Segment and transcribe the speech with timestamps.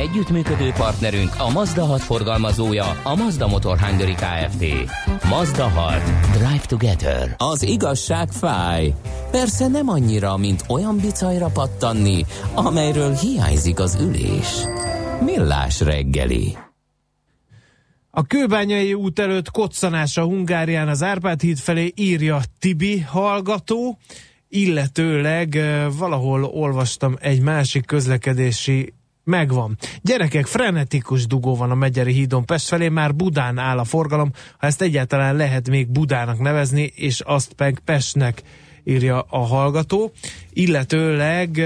[0.00, 4.64] Együttműködő partnerünk a Mazda 6 forgalmazója, a Mazda Motor Hungary Kft.
[5.28, 6.02] Mazda 6.
[6.32, 7.34] Drive Together.
[7.36, 8.94] Az igazság fáj.
[9.30, 14.64] Persze nem annyira, mint olyan bicajra pattanni, amelyről hiányzik az ülés.
[15.24, 16.56] Millás reggeli.
[18.10, 23.98] A kőbányai út előtt koccanás a Hungárián az Árpád híd felé írja Tibi hallgató,
[24.48, 25.58] illetőleg
[25.98, 28.92] valahol olvastam egy másik közlekedési
[29.30, 29.78] megvan.
[30.02, 34.66] Gyerekek, frenetikus dugó van a Megyeri hídon Pest felé, már Budán áll a forgalom, ha
[34.66, 38.42] ezt egyáltalán lehet még Budának nevezni, és azt meg Pestnek
[38.84, 40.12] írja a hallgató.
[40.52, 41.62] Illetőleg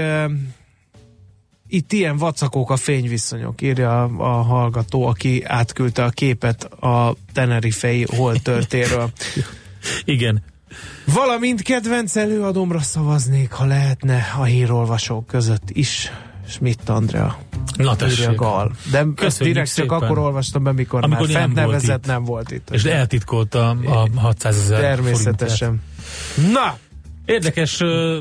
[1.67, 8.05] itt ilyen vacakók a fényviszonyok, írja a, a hallgató, aki átküldte a képet a Tenerifei
[8.09, 9.11] holtörtéről.
[10.05, 10.43] Igen,
[11.05, 16.11] Valamint kedvenc előadomra szavaznék, ha lehetne a hírolvasók között is.
[16.47, 17.37] Schmidt Andrea.
[17.77, 18.35] Na tessék.
[18.35, 18.71] Gal.
[18.91, 20.01] De Köszönjük direkt csak szépen.
[20.01, 22.69] akkor olvastam be, mikor, Amikor már fent nem volt nevezett, nem volt itt.
[22.71, 25.81] És eltitkolta a 600 ezer Természetesen.
[26.53, 26.77] Na,
[27.25, 28.17] Érdekes ö,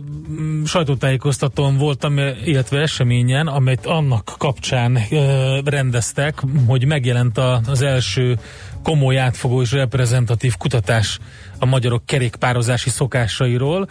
[0.65, 8.39] sajtótájékoztatón voltam, illetve eseményen, amelyet annak kapcsán ö, rendeztek, hogy megjelent a, az első
[8.83, 11.19] komoly átfogó és reprezentatív kutatás
[11.59, 13.89] a magyarok kerékpározási szokásairól.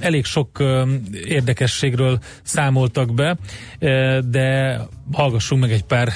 [0.00, 0.62] Elég sok
[1.24, 3.36] érdekességről számoltak be,
[4.24, 4.78] de
[5.12, 6.12] hallgassunk meg egy pár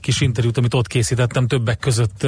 [0.00, 2.26] kis interjút, amit ott készítettem többek között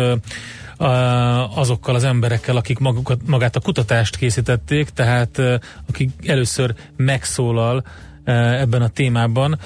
[1.55, 5.59] azokkal az emberekkel, akik magukat, magát a kutatást készítették, tehát eh,
[5.89, 7.85] akik először megszólal
[8.25, 9.59] ebben a témában,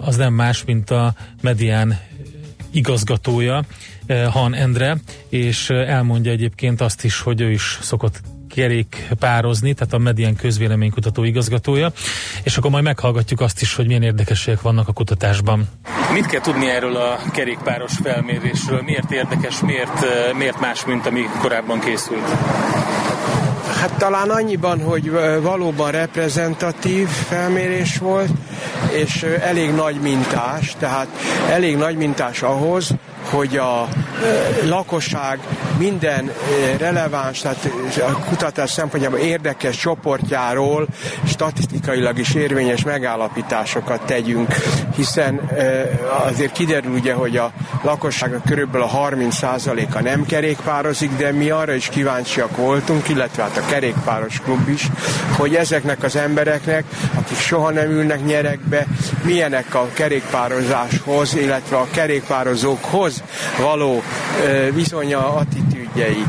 [0.00, 1.98] az nem más, mint a Medián
[2.70, 3.64] igazgatója,
[4.30, 4.96] Han Endre,
[5.28, 8.20] és elmondja egyébként azt is, hogy ő is szokott
[8.54, 11.92] kerékpározni, tehát a Medián közvéleménykutató igazgatója,
[12.42, 15.68] és akkor majd meghallgatjuk azt is, hogy milyen érdekességek vannak a kutatásban.
[16.12, 18.82] Mit kell tudni erről a kerékpáros felmérésről?
[18.82, 22.26] Miért érdekes, miért, eh, miért más, mint ami korábban készült?
[23.80, 25.10] Hát talán annyiban, hogy
[25.42, 28.30] valóban reprezentatív felmérés volt,
[28.90, 31.06] és elég nagy mintás, tehát
[31.50, 32.94] elég nagy mintás ahhoz,
[33.30, 33.88] hogy a
[34.64, 35.38] lakosság
[35.78, 36.32] minden
[36.78, 40.86] releváns, tehát a kutatás szempontjából érdekes csoportjáról
[41.26, 44.54] statisztikailag is érvényes megállapításokat tegyünk,
[44.96, 45.50] hiszen
[46.26, 47.52] azért kiderül ugye, hogy a
[47.82, 53.69] lakosságnak körülbelül a 30%-a nem kerékpározik, de mi arra is kíváncsiak voltunk, illetve hát a
[53.70, 54.88] kerékpáros klub is,
[55.36, 58.86] hogy ezeknek az embereknek, akik soha nem ülnek nyerekbe,
[59.22, 63.22] milyenek a kerékpározáshoz, illetve a kerékpározókhoz
[63.58, 64.02] való
[64.74, 66.24] viszonya, attitűdjei.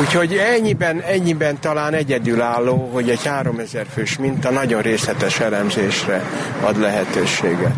[0.00, 6.22] Úgyhogy ennyiben, ennyiben talán egyedülálló, hogy egy 3000 fős minta nagyon részletes elemzésre
[6.62, 7.74] ad lehetőséget.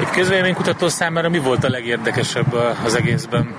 [0.00, 3.54] Egy közvéleménykutató számára mi volt a legérdekesebb az egészben?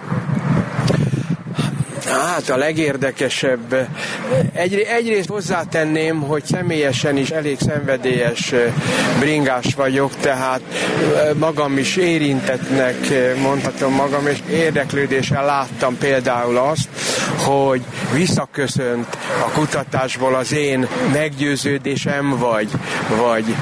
[2.22, 3.88] Hát a legérdekesebb.
[4.54, 8.54] Egy, egyrészt hozzátenném, hogy személyesen is elég szenvedélyes
[9.20, 12.96] bringás vagyok, tehát eh, magam is érintetnek
[13.42, 16.88] mondhatom magam, és érdeklődéssel láttam például azt,
[17.46, 17.82] hogy
[18.14, 22.70] visszaköszönt a kutatásból az én meggyőződésem, vagy,
[23.18, 23.56] vagy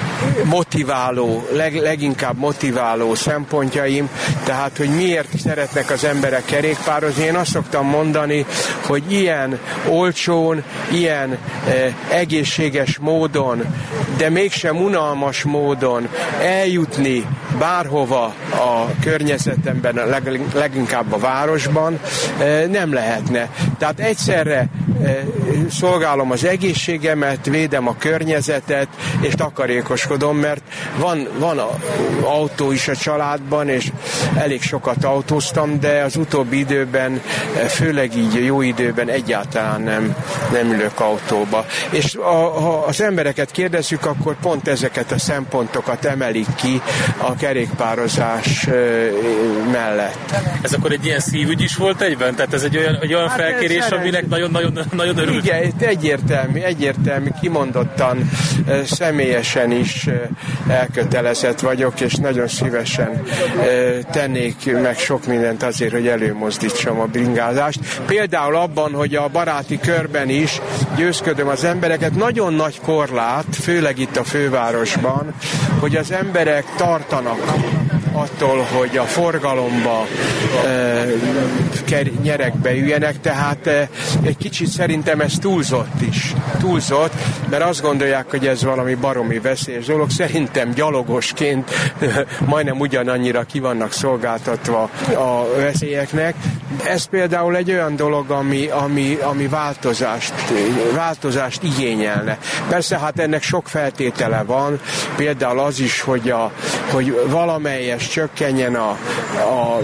[0.44, 4.10] motiváló, leg, leginkább motiváló szempontjaim,
[4.44, 7.24] tehát hogy miért szeretnek az emberek kerékpározni.
[7.24, 8.46] Én azt szoktam mondani,
[8.86, 13.64] hogy ilyen olcsón, ilyen eh, egészséges módon,
[14.18, 16.08] de mégsem unalmas módon
[16.42, 17.26] eljutni
[17.60, 22.00] bárhova a környezetemben, leg, leginkább a városban,
[22.40, 23.50] eh, nem lehetne.
[23.78, 24.70] Tehát egyszerre
[25.04, 25.18] eh,
[25.70, 28.88] szolgálom az egészségemet, védem a környezetet,
[29.22, 30.62] és takarékoskodom, mert
[30.98, 31.70] van, van a,
[32.22, 33.92] autó is a családban, és
[34.36, 37.22] elég sokat autóztam, de az utóbbi időben,
[37.56, 40.16] eh, főleg így jó időben egyáltalán nem,
[40.52, 41.66] nem ülök autóba.
[41.90, 46.82] És a, ha az embereket kérdezzük, akkor pont ezeket a szempontokat emelik ki
[47.18, 48.74] a kerékpározás eh,
[49.72, 50.34] mellett.
[50.62, 52.36] Ez akkor egy ilyen szívügy is volt egyben?
[52.36, 55.46] Tehát ez egy olyan, egy olyan Hát ez, kérés, aminek nagyon-nagyon nagyon örült.
[55.46, 58.30] Igen, egyértelmű, egyértelmű, kimondottan
[58.86, 60.10] személyesen is
[60.68, 63.24] elkötelezett vagyok, és nagyon szívesen
[64.12, 67.80] tennék meg sok mindent azért, hogy előmozdítsam a bringázást.
[68.06, 70.62] Például abban, hogy a baráti körben is
[70.96, 75.34] győzködöm az embereket, nagyon nagy korlát, főleg itt a fővárosban,
[75.80, 77.40] hogy az emberek tartanak
[78.14, 80.06] attól, hogy a forgalomba
[80.66, 81.06] e,
[82.24, 83.68] nyerekbe üljenek, tehát
[84.22, 86.34] egy kicsit szerintem ez túlzott is.
[86.60, 87.14] Túlzott,
[87.50, 90.10] mert azt gondolják, hogy ez valami baromi veszélyes dolog.
[90.10, 91.72] Szerintem gyalogosként
[92.46, 96.36] majdnem ugyanannyira ki vannak szolgáltatva a veszélyeknek.
[96.84, 100.34] Ez például egy olyan dolog, ami, ami, ami változást,
[100.96, 102.38] változást igényelne.
[102.70, 104.80] Persze hát ennek sok feltétele van,
[105.16, 106.52] például az is, hogy, a,
[106.92, 108.90] hogy valamelyes és csökkenjen a,
[109.38, 109.82] a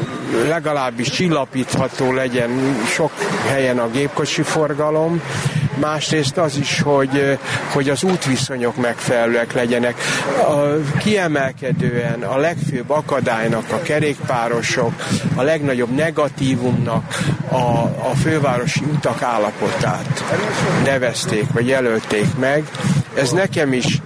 [0.47, 2.49] legalábbis csillapítható legyen
[2.85, 3.11] sok
[3.47, 5.21] helyen a gépkocsi forgalom,
[5.79, 7.37] másrészt az is, hogy,
[7.73, 9.95] hogy az útviszonyok megfelelőek legyenek.
[10.37, 10.53] A,
[10.97, 14.93] kiemelkedően a legfőbb akadálynak a kerékpárosok,
[15.35, 17.17] a legnagyobb negatívumnak
[17.49, 17.55] a,
[18.09, 20.23] a fővárosi utak állapotát
[20.83, 22.63] nevezték, vagy jelölték meg.
[23.15, 24.01] Ez nekem is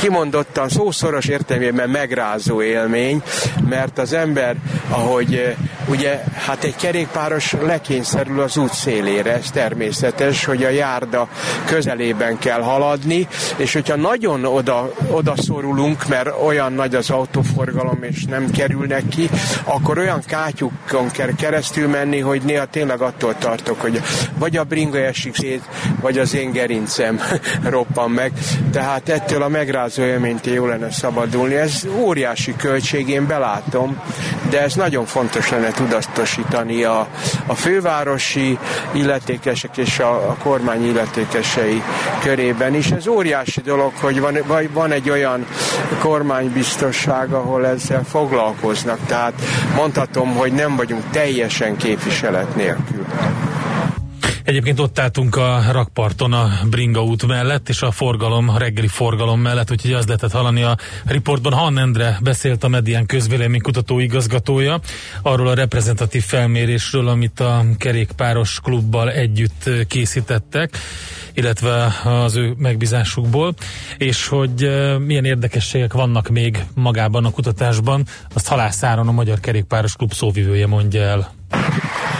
[0.00, 3.22] kimondottan szószoros értelmében megrázó élmény,
[3.68, 4.56] mert az ember,
[4.88, 5.54] ahogy eh,
[5.88, 11.28] ugye, hát egy kerékpáros lekényszerül az út szélére, ez természetes, hogy a járda
[11.64, 18.24] közelében kell haladni, és hogyha nagyon oda, oda szorulunk, mert olyan nagy az autóforgalom, és
[18.24, 19.30] nem kerülnek ki,
[19.64, 24.00] akkor olyan kátyukon kell keresztül menni, hogy néha tényleg attól tartok, hogy
[24.38, 25.62] vagy a bringa esik szét,
[26.00, 27.20] vagy az én gerincem
[27.70, 28.32] roppan meg.
[28.72, 31.54] Tehát ettől a megrázó élménytől jó lenne szabadulni.
[31.54, 34.02] Ez óriási költség, én belátom,
[34.50, 37.06] de ez nagyon fontos lenne tudatosítani a,
[37.46, 38.58] a fővárosi
[38.92, 41.82] illetékesek és a, a kormány illetékesei
[42.20, 42.90] körében is.
[42.90, 44.38] Ez óriási dolog, hogy van,
[44.72, 45.46] van egy olyan
[45.98, 48.98] kormánybiztosság, ahol ezzel foglalkoznak.
[49.06, 49.32] Tehát
[49.76, 53.04] mondhatom, hogy nem vagyunk teljesen képviselet nélkül.
[54.48, 59.40] Egyébként ott álltunk a rakparton a Bringa út mellett, és a forgalom, a reggeli forgalom
[59.40, 61.52] mellett, úgyhogy az lehetett hallani a riportban.
[61.52, 64.80] Han Endre beszélt a Medián közvéleménykutató igazgatója
[65.22, 70.78] arról a reprezentatív felmérésről, amit a kerékpáros klubbal együtt készítettek
[71.32, 73.54] illetve az ő megbízásukból,
[73.98, 78.04] és hogy uh, milyen érdekességek vannak még magában a kutatásban,
[78.34, 81.37] azt Halászáron a Magyar Kerékpáros Klub szóvivője mondja el.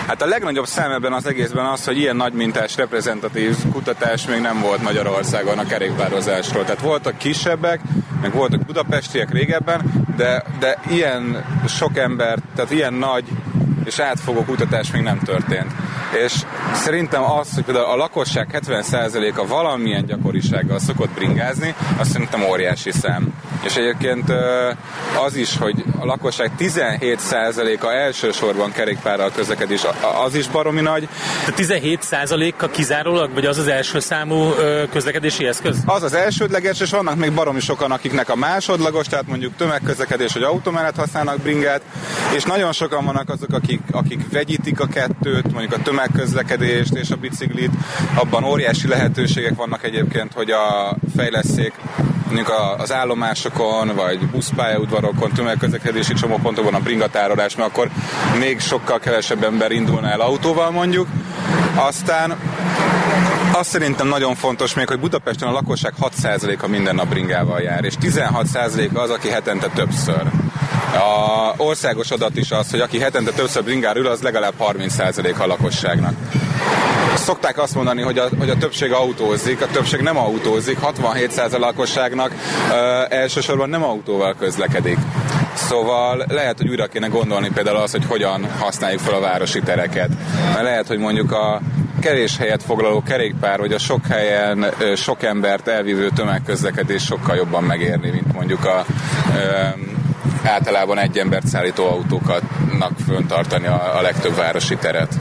[0.07, 4.61] Hát a legnagyobb szám ebben az egészben az, hogy ilyen nagymintás reprezentatív kutatás még nem
[4.61, 6.65] volt Magyarországon a kerékpározásról.
[6.65, 7.81] Tehát voltak kisebbek,
[8.21, 13.25] meg voltak budapestiek régebben, de, de ilyen sok ember, tehát ilyen nagy
[13.89, 15.71] és átfogó kutatás még nem történt.
[16.25, 16.33] És
[16.75, 23.35] szerintem az, hogy például a lakosság 70%-a valamilyen gyakorisággal szokott bringázni, azt szerintem óriási szám.
[23.65, 24.33] És egyébként
[25.25, 29.87] az is, hogy a lakosság 17%-a elsősorban kerékpárral közlekedés,
[30.25, 31.09] az is baromi nagy.
[31.47, 34.51] De 17%-a kizárólag, vagy az az első számú
[34.93, 35.77] közlekedési eszköz?
[35.85, 40.43] Az az elsődleges, és vannak még baromi sokan, akiknek a másodlagos, tehát mondjuk tömegközlekedés vagy
[40.43, 41.83] automellett használnak bringát,
[42.35, 47.17] és nagyon sokan vannak azok, akik, akik vegyítik a kettőt, mondjuk a tömegközlekedést és a
[47.17, 47.71] biciklit.
[48.15, 51.73] Abban óriási lehetőségek vannak egyébként, hogy a fejleszék
[52.27, 57.91] mondjuk az állomásokon, vagy buszpályaudvarokon, tömegközlekedési csomópontokon a bringatárolás, mert akkor
[58.39, 61.07] még sokkal kevesebb ember indulna el autóval mondjuk.
[61.75, 62.37] Aztán
[63.53, 67.95] azt szerintem nagyon fontos még, hogy Budapesten a lakosság 6%-a minden nap bringával jár, és
[68.01, 70.23] 16%-a az, aki hetente többször.
[70.95, 75.47] A országos adat is az, hogy aki hetente többször bringár ül, az legalább 30% a
[75.47, 76.15] lakosságnak
[77.19, 81.59] szokták azt mondani, hogy a, hogy a többség autózik, a többség nem autózik, 67% a
[81.59, 82.33] lakosságnak
[82.73, 84.99] ö, elsősorban nem autóval közlekedik.
[85.55, 90.09] Szóval lehet, hogy újra kéne gondolni például az, hogy hogyan használjuk fel a városi tereket.
[90.53, 91.61] Mert lehet, hogy mondjuk a
[92.01, 98.11] kevés helyet foglaló kerékpár, vagy a sok helyen sok embert elvívő tömegközlekedés sokkal jobban megérni,
[98.11, 98.85] mint mondjuk a
[99.37, 99.69] ö,
[100.45, 105.21] általában egy embert szállító autókatnak föntartani a, a legtöbb városi teret.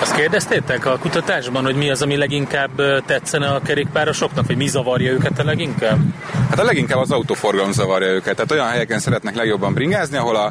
[0.00, 2.70] Azt kérdeztétek a kutatásban, hogy mi az, ami leginkább
[3.06, 5.98] tetszene a kerékpárosoknak, vagy mi zavarja őket a leginkább?
[6.50, 8.34] Hát a leginkább az autóforgalom zavarja őket.
[8.34, 10.50] Tehát olyan helyeken szeretnek legjobban bringázni, ahol a,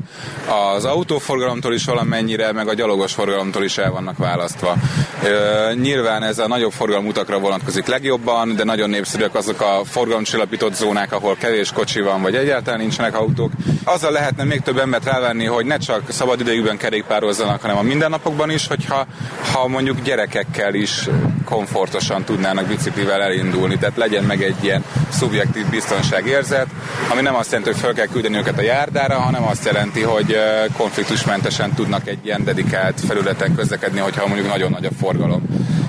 [0.52, 4.76] az autóforgalomtól is valamennyire, meg a gyalogos forgalomtól is el vannak választva.
[5.24, 11.12] Ö, nyilván ez a nagyobb forgalmutakra vonatkozik legjobban, de nagyon népszerűek azok a forgalomcsillapított zónák,
[11.12, 13.52] ahol kevés kocsi van, vagy egyáltalán nincsenek autók.
[13.88, 18.50] Azzal lehetne még több embert rávenni, hogy ne csak szabad idejükben kerékpározzanak, hanem a mindennapokban
[18.50, 19.06] is, hogyha
[19.54, 21.10] ha mondjuk gyerekekkel is
[21.44, 26.68] komfortosan tudnának biciklivel elindulni, tehát legyen meg egy ilyen szubjektív biztonságérzet,
[27.12, 30.38] ami nem azt jelenti, hogy fel kell küldeni őket a járdára, hanem azt jelenti, hogy
[30.78, 35.42] konfliktusmentesen tudnak egy ilyen dedikált felületen közlekedni, hogyha mondjuk nagyon nagy a forgalom.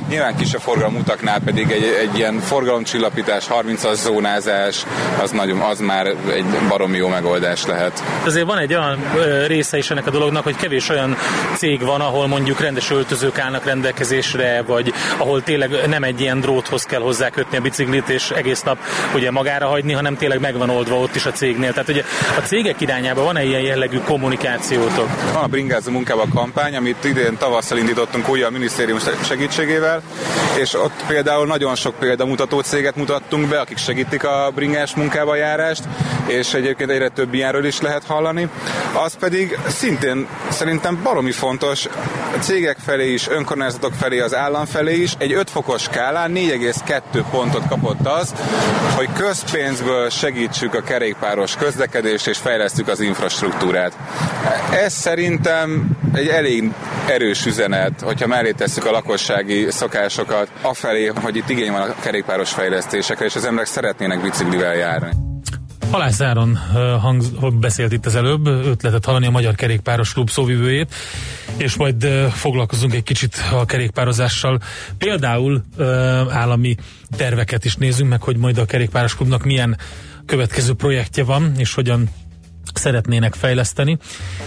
[0.09, 4.87] Nyilván kisebb forgalmutaknál pedig egy, egy ilyen forgalomcsillapítás, 30-as zónázás,
[5.23, 8.03] az, nagyon, az már egy baromi jó megoldás lehet.
[8.25, 8.99] Azért van egy olyan
[9.47, 11.17] része is ennek a dolognak, hogy kevés olyan
[11.57, 16.83] cég van, ahol mondjuk rendes öltözők állnak rendelkezésre, vagy ahol tényleg nem egy ilyen dróthoz
[16.83, 18.79] kell hozzá kötni a biciklit, és egész nap
[19.15, 21.73] ugye magára hagyni, hanem tényleg megvan oldva ott is a cégnél.
[21.73, 22.03] Tehát ugye
[22.37, 25.09] a cégek irányába van-e ilyen jellegű kommunikációtok?
[25.33, 29.96] Van a bringázó munkában kampány, amit idén tavasszal indítottunk újra a minisztérium segítségével,
[30.59, 35.83] és ott például nagyon sok példamutató céget mutattunk be, akik segítik a bringás munkába járást,
[36.27, 38.49] és egyébként egyre több ilyenről is lehet hallani.
[39.05, 41.89] Az pedig szintén szerintem baromi fontos
[42.41, 45.15] cégek felé is, önkormányzatok felé, az állam felé is.
[45.19, 48.35] Egy 5 fokos skálán 4,2 pontot kapott az,
[48.95, 53.93] hogy közpénzből segítsük a kerékpáros közlekedést és fejlesztjük az infrastruktúrát.
[54.73, 56.71] Ez szerintem egy elég
[57.07, 62.51] erős üzenet, hogyha mellé tesszük a lakossági szokásokat afelé, hogy itt igény van a kerékpáros
[62.51, 65.11] fejlesztésekre, és az emberek szeretnének biciklivel járni.
[65.91, 66.59] Halász Áron
[67.01, 70.95] hang, beszélt itt az előbb, ötletet hallani a Magyar Kerékpáros Klub szóvivőjét,
[71.57, 74.59] és majd foglalkozunk egy kicsit a kerékpározással.
[74.99, 75.65] Például
[76.31, 76.75] állami
[77.17, 79.79] terveket is nézzünk meg, hogy majd a Kerékpáros Klubnak milyen
[80.27, 82.09] következő projektje van, és hogyan
[82.77, 83.99] szeretnének fejleszteni.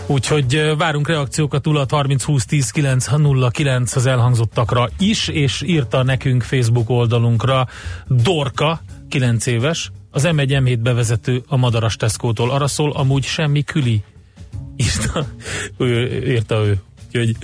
[0.05, 6.03] Úgyhogy várunk reakciókat 0 30 20 10 9 0 9 az elhangzottakra is, és írta
[6.03, 7.67] nekünk Facebook oldalunkra
[8.07, 14.03] Dorka, 9 éves, az M1 M7 bevezető a Madaras Tesco-tól arra szól, amúgy semmi küli.
[14.75, 15.25] Írta
[15.77, 16.23] ő.
[16.27, 16.79] Írta ő.
[17.07, 17.35] Úgyhogy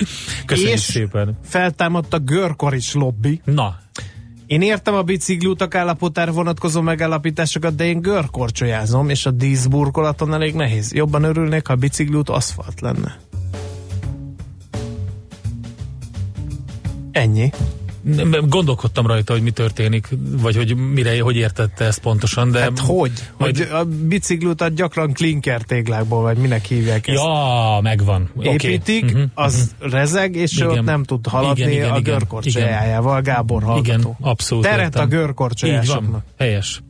[0.46, 1.38] köszönjük és szépen.
[1.44, 3.42] feltámadt a görkoris lobby.
[3.44, 3.80] Na,
[4.48, 10.94] Én értem a bicikliutak állapotára vonatkozó megállapításokat, de én görkorcsolyázom, és a díszburkolaton elég nehéz.
[10.94, 13.20] Jobban örülnék, ha a bicikliút aszfalt lenne.
[17.12, 17.52] Ennyi.
[18.06, 20.08] Nem- gondolkodtam rajta, hogy mi történik,
[20.42, 22.60] vagy hogy mire, hogy értette ezt pontosan, de...
[22.60, 23.12] Hát hogy?
[23.38, 27.18] Majd- Hogy a bicikliutat gyakran klinker téglákból, vagy minek hívják ezt?
[27.24, 28.30] Ja, megvan.
[28.42, 30.68] Építik, Mhm, az rezeg, és Igen.
[30.70, 33.90] ott nem tud haladni Igen, igen, a görkorcsolyájával, Gábor hallgató.
[34.00, 34.64] Igen, abszolút.
[34.64, 35.02] Teret értem.
[35.02, 36.12] a Így görkorcsolyásoknak.
[36.12, 36.82] van, helyes.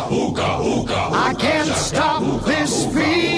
[0.00, 3.37] I can't stop this feeling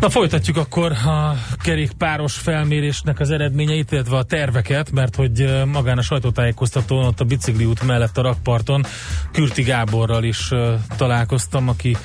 [0.00, 6.02] Na folytatjuk akkor a kerékpáros felmérésnek az eredményeit, illetve a terveket, mert hogy magán a
[6.02, 8.84] sajtótájékoztatón ott a bicikliút mellett a rakparton
[9.32, 10.50] Kürti Gáborral is
[10.96, 11.96] találkoztam, aki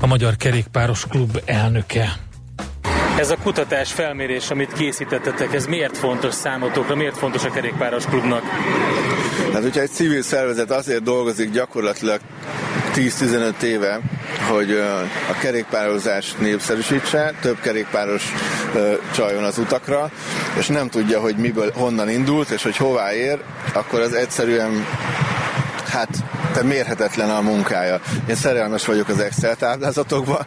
[0.00, 2.12] a Magyar Kerékpáros Klub elnöke.
[3.18, 8.42] Ez a kutatás felmérés, amit készítettetek, ez miért fontos számotokra, miért fontos a kerékpáros klubnak?
[9.52, 12.20] Hát, hogyha egy civil szervezet azért dolgozik gyakorlatilag
[12.94, 14.00] 10-15 éve,
[14.48, 14.70] hogy
[15.30, 18.32] a kerékpározást népszerűsítse, több kerékpáros
[18.74, 20.10] ö, csaljon az utakra,
[20.58, 23.38] és nem tudja, hogy miből, honnan indult, és hogy hová ér,
[23.72, 24.86] akkor az egyszerűen
[25.92, 26.08] hát
[26.52, 28.00] te mérhetetlen a munkája.
[28.28, 30.44] Én szerelmes vagyok az Excel táblázatokba,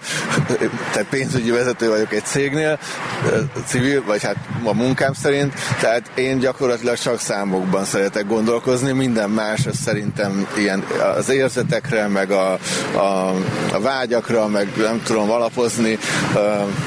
[0.92, 2.80] tehát pénzügyi vezető vagyok egy cégnél,
[3.66, 9.66] civil, vagy hát a munkám szerint, tehát én gyakorlatilag csak számokban szeretek gondolkozni, minden más
[9.66, 10.84] az szerintem ilyen
[11.18, 12.52] az érzetekre, meg a,
[12.94, 13.30] a,
[13.74, 15.98] a vágyakra, meg nem tudom alapozni,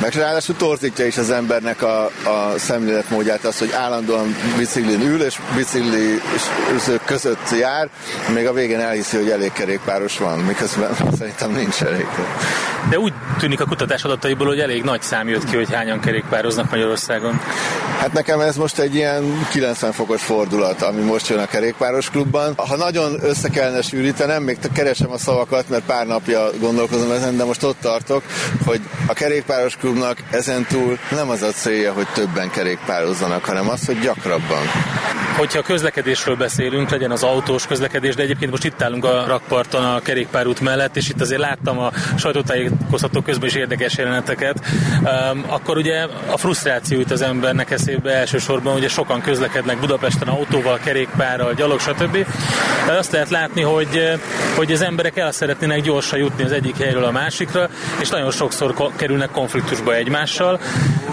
[0.01, 5.39] meg ráadásul torzítja is az embernek a, a szemléletmódját az, hogy állandóan biciklin ül, és
[5.57, 6.21] bicikli
[7.05, 7.89] között jár,
[8.35, 12.07] még a végén elhiszi, hogy elég kerékpáros van, miközben szerintem nincs elég.
[12.91, 16.71] De úgy tűnik a kutatás adataiból, hogy elég nagy szám jött ki, hogy hányan kerékpároznak
[16.71, 17.41] Magyarországon.
[17.99, 22.55] Hát nekem ez most egy ilyen 90 fokos fordulat, ami most jön a kerékpáros klubban.
[22.57, 27.45] Ha nagyon össze kellene sűrítenem, még keresem a szavakat, mert pár napja gondolkozom ezen, de
[27.45, 28.23] most ott tartok,
[28.65, 33.99] hogy a kerékpáros klubnak ezentúl nem az a célja, hogy többen kerékpározzanak, hanem az, hogy
[33.99, 34.63] gyakrabban.
[35.37, 40.01] Hogyha közlekedésről beszélünk, legyen az autós közlekedés, de egyébként most itt állunk a rakparton a
[40.01, 41.93] kerékpárút mellett, és itt azért láttam a
[42.69, 44.61] sajtótájékoztató közben is érdekes jeleneteket,
[45.47, 51.55] akkor ugye a frusztráció jut az embernek eszébe elsősorban, ugye sokan közlekednek Budapesten autóval, kerékpárral,
[51.55, 52.27] gyalog, stb.
[52.89, 54.21] Azt lehet látni, hogy,
[54.57, 57.69] hogy az emberek el szeretnének gyorsan jutni az egyik helyről a másikra,
[58.01, 60.61] és nagyon sokszor kerülnek konfliktusba egymással.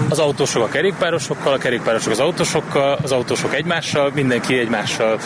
[0.09, 5.19] Az autósok a kerékpárosokkal, a kerékpárosok az autósokkal, az autósok egymással, mindenki egymással.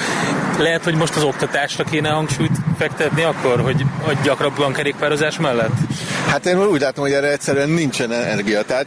[0.57, 5.73] Lehet, hogy most az oktatásra kéne hangsúlyt fektetni akkor, hogy, hogy gyakrabban kerékpározás mellett?
[6.29, 8.63] Hát én úgy látom, hogy erre egyszerűen nincsen energia.
[8.63, 8.85] Tehát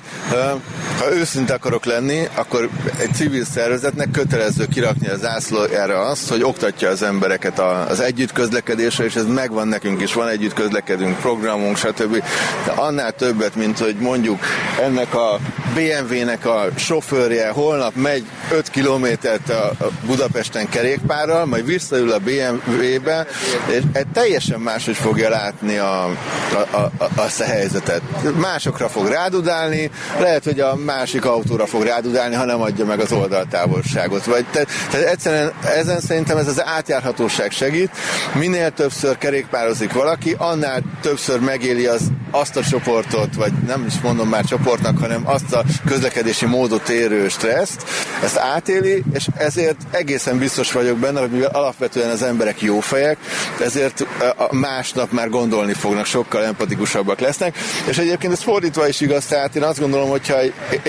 [0.98, 6.88] ha őszinte akarok lenni, akkor egy civil szervezetnek kötelező kirakni az zászlójára azt, hogy oktatja
[6.88, 12.22] az embereket az együtt közlekedésre, és ez megvan nekünk is, van együtt közlekedünk, programunk, stb.
[12.64, 14.38] De annál többet, mint hogy mondjuk
[14.82, 15.38] ennek a
[15.74, 19.72] BMW-nek a sofőrje holnap megy 5 kilométert a
[20.06, 23.26] Budapesten kerékpárral, majd visszaül a BMW-be,
[23.68, 28.02] és egy teljesen máshogy fogja látni a, a, a, azt a helyzetet.
[28.36, 33.12] Másokra fog rádudálni, lehet, hogy a másik autóra fog rádudálni, ha nem adja meg az
[33.12, 34.24] oldaltávolságot.
[34.24, 37.90] Vagy, te, tehát egyszerűen ezen szerintem ez az átjárhatóság segít.
[38.34, 44.28] Minél többször kerékpározik valaki, annál többször megéli az, azt a csoportot, vagy nem is mondom
[44.28, 47.84] már csoportnak, hanem azt a közlekedési módot érő stresszt,
[48.22, 53.16] ezt átéli, és ezért egészen biztos vagyok benne, hogy mivel alapvetően az emberek jó fejek,
[53.60, 59.24] ezért a másnap már gondolni fognak, sokkal empatikusabbak lesznek, és egyébként ez fordítva is igaz,
[59.24, 60.42] tehát én azt gondolom, hogyha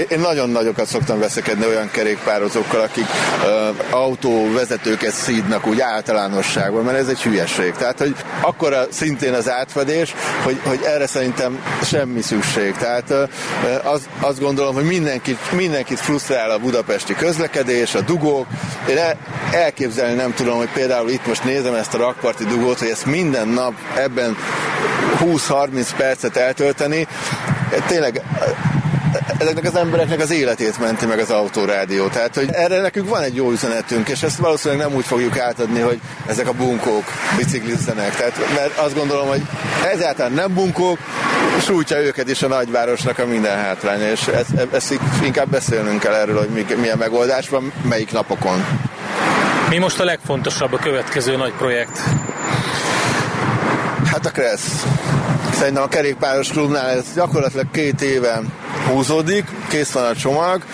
[0.10, 7.08] én nagyon nagyokat szoktam veszekedni olyan kerékpározókkal, akik uh, autóvezetőket szídnak úgy általánosságban, mert ez
[7.08, 7.74] egy hülyeség.
[7.74, 12.76] Tehát, hogy akkora szintén az átfedés, hogy, hogy erre szerintem semmi szükség.
[12.76, 18.48] Tehát uh, az, azt gondolom, hogy mindenkit, mindenkit frusztrál a budapesti közlekedés, a dugók.
[18.90, 19.18] Én el,
[19.52, 23.48] elképzelni nem tudom, hogy például itt most nézem ezt a rakparti dugót, hogy ezt minden
[23.48, 24.38] nap ebben
[25.20, 27.08] 20-30 percet eltölteni,
[27.88, 28.22] tényleg
[29.38, 32.08] ezeknek az embereknek az életét menti meg az autórádió.
[32.08, 35.80] Tehát, hogy erre nekünk van egy jó üzenetünk, és ezt valószínűleg nem úgy fogjuk átadni,
[35.80, 37.04] hogy ezek a bunkók
[37.38, 38.16] biciklizzenek.
[38.16, 39.42] Tehát, mert azt gondolom, hogy
[39.92, 40.98] egyáltalán nem bunkók,
[41.62, 46.38] sújtja őket is a nagyvárosnak a minden hátránya, és ezt, ezt inkább beszélnünk kell erről,
[46.38, 48.66] hogy milyen megoldás van, melyik napokon.
[49.70, 52.00] Mi most a legfontosabb a következő nagy projekt?
[54.06, 54.86] Hát a Kressz.
[55.54, 58.42] Szerintem a kerékpáros klubnál ez gyakorlatilag két éve
[58.88, 60.66] húzódik, kész van a csomag,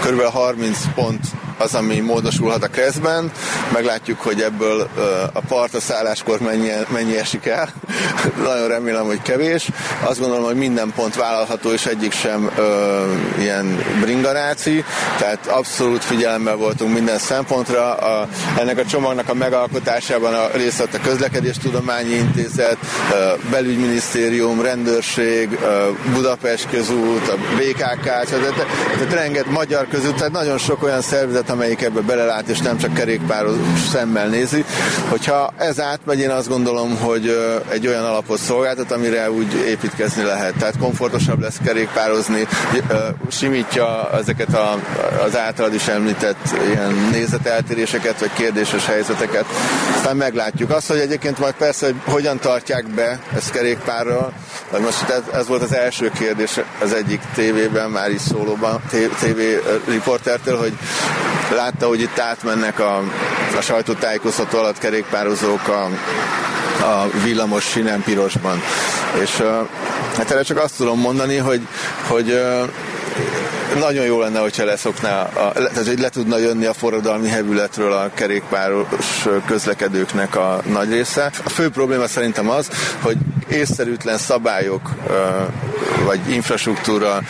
[0.00, 1.20] körülbelül 30 pont
[1.58, 3.32] az, ami módosulhat a kreszben.
[3.72, 4.88] Meglátjuk, hogy ebből
[5.32, 7.68] a partra szálláskor mennyi, mennyi esik el.
[8.46, 9.68] Nagyon remélem, hogy kevés.
[10.02, 13.02] Azt gondolom, hogy minden pont vállalható, és egyik sem ö,
[13.38, 14.84] ilyen bringaráci,
[15.18, 17.94] tehát abszolút figyelemmel voltunk minden szempontra.
[17.94, 22.78] A, ennek a csomagnak a megalkotásában a részt vett a Közlekedéstudományi Intézet,
[23.10, 28.66] a belügyminisztérium, rendőrség, a Budapest közút, a BKK, tehát,
[28.98, 32.94] tehát renget magyar közút, tehát nagyon sok olyan szervezet, amelyik ebbe belelát, és nem csak
[32.94, 33.56] kerékpáros
[33.92, 34.64] szemmel nézi.
[35.08, 40.54] Hogyha ez átmegy, én azt gondolom, hogy egy olyan alapot szolgáltat, amire úgy építkezni lehet.
[40.58, 42.46] Tehát komfortosabb lesz kerékpározni,
[43.30, 44.78] simítja ezeket a,
[45.24, 49.44] az általad is említett ilyen nézeteltéréseket, vagy kérdéses helyzeteket.
[49.94, 50.70] Aztán meglátjuk.
[50.70, 54.32] Azt, hogy egyébként majd persze, hogy hogyan tartják be ezt kerékpárral,
[54.70, 59.40] vagy most ez, ez volt az első kérdés az egyik tévében, már is szólóban, TV
[59.88, 60.72] riportertől, hogy
[61.54, 62.96] látta, hogy itt átmennek a,
[63.56, 65.84] a sajtótájékoztató alatt kerékpározók a,
[66.84, 68.62] a villamos sinem pirosban.
[69.22, 69.42] És
[70.16, 71.66] hát erre csak azt tudom mondani, hogy,
[72.08, 72.40] hogy
[73.78, 78.10] nagyon jó lenne, hogyha leszokná, a, tehát hogy le tudna jönni a forradalmi hevületről a
[78.14, 81.30] kerékpáros közlekedőknek a nagy része.
[81.44, 82.68] A fő probléma szerintem az,
[83.00, 83.16] hogy
[83.48, 84.90] észszerűtlen szabályok
[86.04, 87.22] vagy infrastruktúra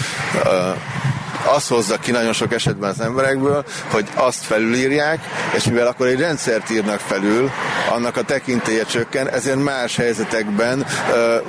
[1.54, 5.18] az hozza ki nagyon sok esetben az emberekből, hogy azt felülírják,
[5.56, 7.50] és mivel akkor egy rendszert írnak felül,
[7.90, 10.86] annak a tekintélye csökken, ezért más helyzetekben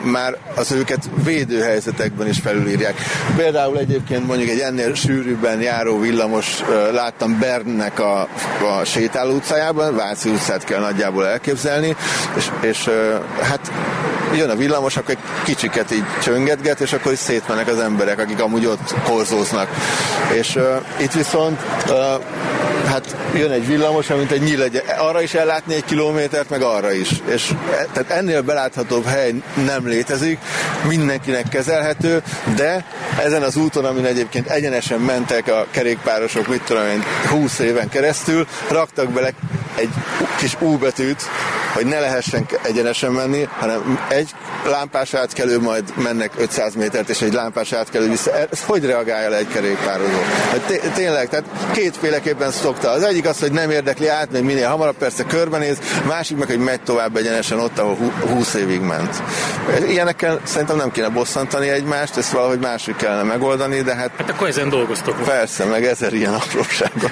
[0.04, 3.02] már az őket védő helyzetekben is felülírják.
[3.36, 8.20] Például egyébként mondjuk egy ennél sűrűbben járó villamos láttam Bernnek a,
[8.80, 11.96] a sétáló utcájában, Váci utcát kell nagyjából elképzelni,
[12.38, 12.90] és, és
[13.42, 13.72] hát
[14.36, 18.42] jön a villamos, akkor egy kicsiket így csöngetget, és akkor is szétmennek az emberek, akik
[18.42, 19.70] amúgy ott korzóznak.
[20.34, 20.64] És uh,
[20.98, 22.24] itt viszont uh,
[22.96, 24.64] hát jön egy villamos, mint egy nyíl,
[24.98, 27.10] arra is ellátni egy kilométert, meg arra is.
[27.26, 29.34] És e, tehát ennél beláthatóbb hely
[29.66, 30.40] nem létezik,
[30.88, 32.24] mindenkinek kezelhető,
[32.56, 32.86] de
[33.24, 38.48] ezen az úton, amin egyébként egyenesen mentek a kerékpárosok, mit tudom én, 20 éven keresztül,
[38.70, 39.32] raktak bele
[39.76, 39.90] egy
[40.38, 41.22] kis U betűt,
[41.74, 44.30] hogy ne lehessen egyenesen menni, hanem egy
[44.66, 48.32] lámpás átkelő, majd mennek 500 métert, és egy lámpás átkelő vissza.
[48.52, 50.20] Ez hogy reagálja le egy kerékpározó?
[50.52, 52.52] Hát tényleg, tehát kétféleképpen
[52.86, 52.92] szokta.
[52.92, 56.60] Az egyik az, hogy nem érdekli át, még minél hamarabb persze körbenéz, másik meg, hogy
[56.60, 57.96] megy tovább egyenesen ott, ahol
[58.28, 59.24] 20 évig ment.
[59.88, 64.12] Ilyenekkel szerintem nem kéne bosszantani egymást, ezt valahogy másik kellene megoldani, de hát...
[64.18, 65.24] Hát akkor ezen dolgoztok.
[65.24, 67.12] Persze, meg ezer ilyen apróságban.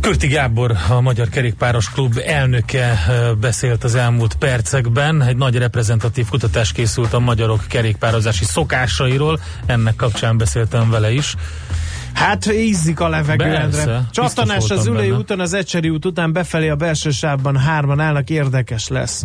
[0.00, 2.98] Kürti Gábor, a Magyar Kerékpáros Klub elnöke
[3.40, 5.22] beszélt az elmúlt percekben.
[5.22, 9.40] Egy nagy reprezentatív kutatás készült a magyarok kerékpározási szokásairól.
[9.66, 11.34] Ennek kapcsán beszéltem vele is.
[12.16, 14.06] Hát ízzik a levegő, Endre.
[14.10, 18.88] Csattanás az ülői úton, az Ecseri út után befelé a belső sávban hárman állnak, érdekes
[18.88, 19.24] lesz.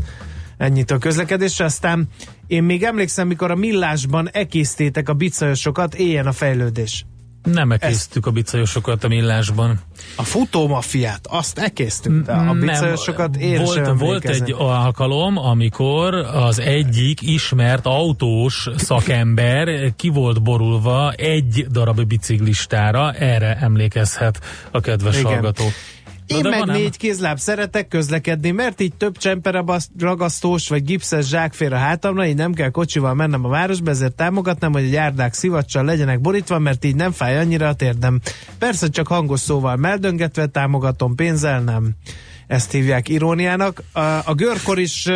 [0.58, 2.08] Ennyit a közlekedésre, aztán
[2.48, 7.06] én még emlékszem, mikor a millásban ekésztétek a bicajosokat, éljen a fejlődés.
[7.44, 9.80] Nem ekésztük a bicajosokat a millásban.
[10.16, 16.60] A futómafiát, azt ekésztük, de a bicajosokat én volt, sem volt egy alkalom, amikor az
[16.60, 24.40] egyik ismert autós szakember ki volt borulva egy darab biciklistára, erre emlékezhet
[24.72, 25.32] a kedves Igen.
[25.32, 25.64] hallgató.
[26.32, 29.64] Én meg négy kézláb szeretek közlekedni, mert így több csempere
[30.00, 34.16] ragasztós vagy gipszes zsák fér a hátamra, így nem kell kocsival mennem a városba, ezért
[34.16, 38.20] támogatnám, hogy a járdák szivacsal legyenek borítva, mert így nem fáj annyira a térdem.
[38.60, 41.90] Persze csak hangos szóval meldöngetve támogatom, pénzzel nem.
[42.48, 43.84] Ezt hívják iróniának.
[43.94, 45.08] A, a görkor is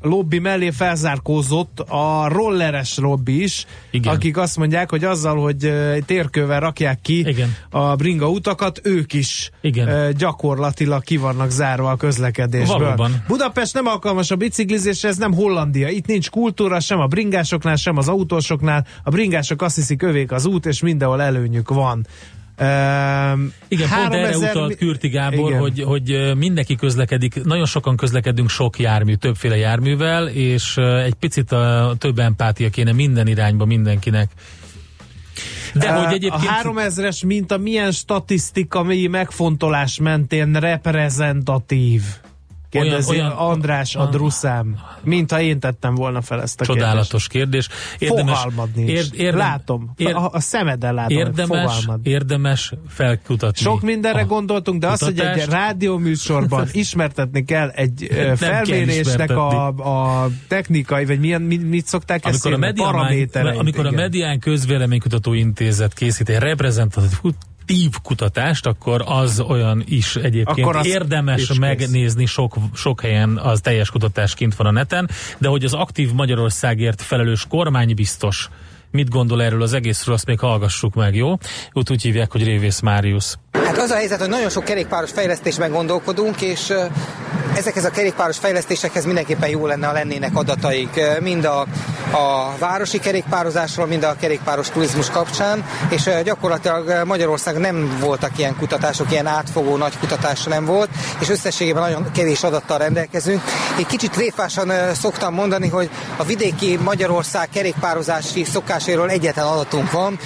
[0.00, 4.14] lobby mellé felzárkózott a rolleres lobby is, Igen.
[4.14, 5.72] akik azt mondják, hogy azzal, hogy
[6.06, 7.54] térkővel rakják ki Igen.
[7.70, 10.14] a bringa utakat, ők is Igen.
[10.16, 12.78] gyakorlatilag ki vannak zárva a közlekedésből.
[12.78, 13.24] Valóban.
[13.26, 15.88] Budapest nem alkalmas a biciklizésre, ez nem Hollandia.
[15.88, 18.86] Itt nincs kultúra sem a bringásoknál, sem az autósoknál.
[19.02, 22.06] A bringások azt hiszik övék az út, és mindenhol előnyük van.
[22.60, 28.78] Um, igen, pont erre utalt Kürti Gábor, hogy, hogy mindenki közlekedik, nagyon sokan közlekedünk sok
[28.78, 34.30] jármű, többféle járművel, és egy picit a, több empátia kéne minden irányba mindenkinek.
[35.74, 36.50] De hogy egyébként...
[36.64, 42.02] A 3000-es minta milyen statisztikai megfontolás mentén reprezentatív?
[42.70, 44.78] Kérdezi Olyan- olyan, András a druszám.
[45.02, 47.66] Mintha én tettem volna fel ezt a Csodálatos kérdés.
[47.98, 48.26] kérdést.
[48.26, 49.10] Fogalmad nincs.
[49.34, 49.94] Látom.
[49.96, 52.06] A, a szemeden látom, érdemes, fogalmad.
[52.06, 53.62] érdemes felkutatni.
[53.62, 55.50] Sok mindenre gondoltunk, de az, hogy egy kutatást.
[55.50, 62.46] rádióműsorban ismertetni kell egy kell felmérésnek a, a technikai, vagy milyen, mi- mit szokták ezt
[62.46, 62.66] amikor a?
[62.66, 63.90] Medián, amikor a.
[63.90, 67.18] Medián Közvéleménykutató Intézet készít egy reprezentatív
[68.02, 73.90] kutatást, akkor az olyan is egyébként Akkor érdemes is megnézni, sok, sok helyen az teljes
[73.90, 78.48] kutatás kint van a neten, de hogy az aktív Magyarországért felelős kormánybiztos
[78.90, 81.36] mit gondol erről az egészről, azt még hallgassuk meg, jó?
[81.72, 83.38] Úgy, úgy hívják, hogy Révész Máriusz.
[83.52, 86.72] Hát az a helyzet, hogy nagyon sok kerékpáros fejlesztésben gondolkodunk, és
[87.56, 91.60] ezekhez a kerékpáros fejlesztésekhez mindenképpen jó lenne, ha lennének adataik, mind a,
[92.10, 98.56] a városi kerékpározásról, mind a kerékpáros turizmus kapcsán, és gyakorlatilag ö, Magyarországon nem voltak ilyen
[98.56, 100.88] kutatások, ilyen átfogó nagy kutatás nem volt,
[101.20, 103.42] és összességében nagyon kevés adattal rendelkezünk.
[103.78, 108.44] Egy kicsit tréfásan ö, szoktam mondani, hogy a vidéki Magyarország kerékpározási
[108.80, 110.18] szokásairól egyetlen adatunk van.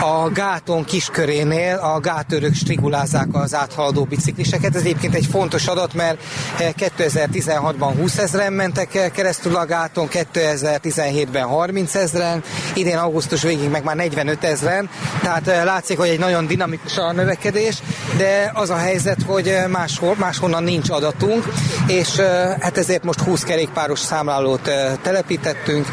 [0.00, 4.74] A gáton kiskörénél a gátörök strigulázzák az áthaladó bicikliseket.
[4.74, 6.18] Ez egyébként egy fontos adat, mert
[6.58, 12.42] eh, 2016-ban 20 ezeren mentek keresztül a gáton, 2017-ben 30 ezeren,
[12.74, 14.90] idén augusztus végig meg már 45 ezeren,
[15.22, 17.76] tehát eh, látszik, hogy egy nagyon dinamikus a növekedés,
[18.16, 21.44] de az a helyzet, hogy máshol, máshonnan nincs adatunk,
[21.86, 22.16] és
[22.60, 24.70] hát ezért most 20 kerékpáros számlálót
[25.02, 25.86] telepítettünk,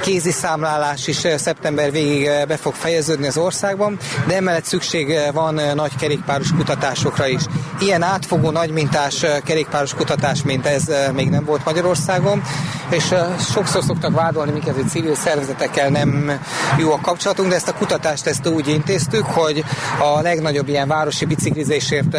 [0.00, 5.10] kézi számlálás is eh, szeptember végig eh, be fog fejeződni az országban, de emellett szükség
[5.10, 7.42] eh, van nagy kerékpáros kutatásokra is.
[7.80, 12.42] Ilyen átfogó nagymintás kerékpáros kutatás, mint ez még nem volt Magyarországon,
[12.90, 13.14] és
[13.52, 16.40] sokszor szoktak vádolni minket, hogy civil szervezetekkel nem
[16.78, 19.64] jó a kapcsolatunk, de ezt a kutatást ezt úgy intéztük, hogy
[20.00, 22.16] a legnagyobb ilyen városi biciklizésért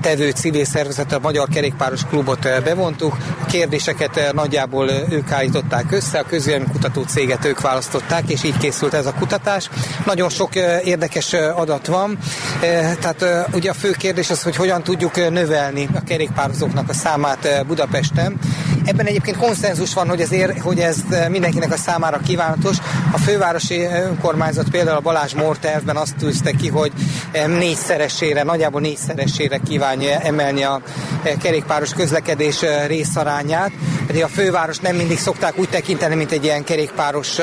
[0.00, 3.16] tevő civil szervezet, a Magyar Kerékpáros Klubot bevontuk.
[3.42, 6.24] A kérdéseket nagyjából ők állították össze, a
[6.72, 9.70] kutató céget ők választották, és így készült ez a kutatás.
[10.04, 12.18] Nagyon sok érdekes adat van,
[12.60, 16.92] Eh, tehát eh, ugye a fő kérdés az, hogy hogyan tudjuk növelni a kerékpározóknak a
[16.92, 18.38] számát Budapesten.
[18.86, 22.76] Ebben egyébként konszenzus van, hogy ez, ér, hogy ez eh, mindenkinek a számára kívánatos.
[23.12, 26.92] A fővárosi önkormányzat például a Balázs Mór azt tűzte ki, hogy
[27.32, 30.80] eh, négyszeresére, nagyjából négyszeresére kívánja emelni a
[31.22, 33.70] eh, kerékpáros közlekedés részarányát.
[34.06, 37.36] Pedig a főváros nem mindig szokták úgy tekinteni, mint egy ilyen kerékpáros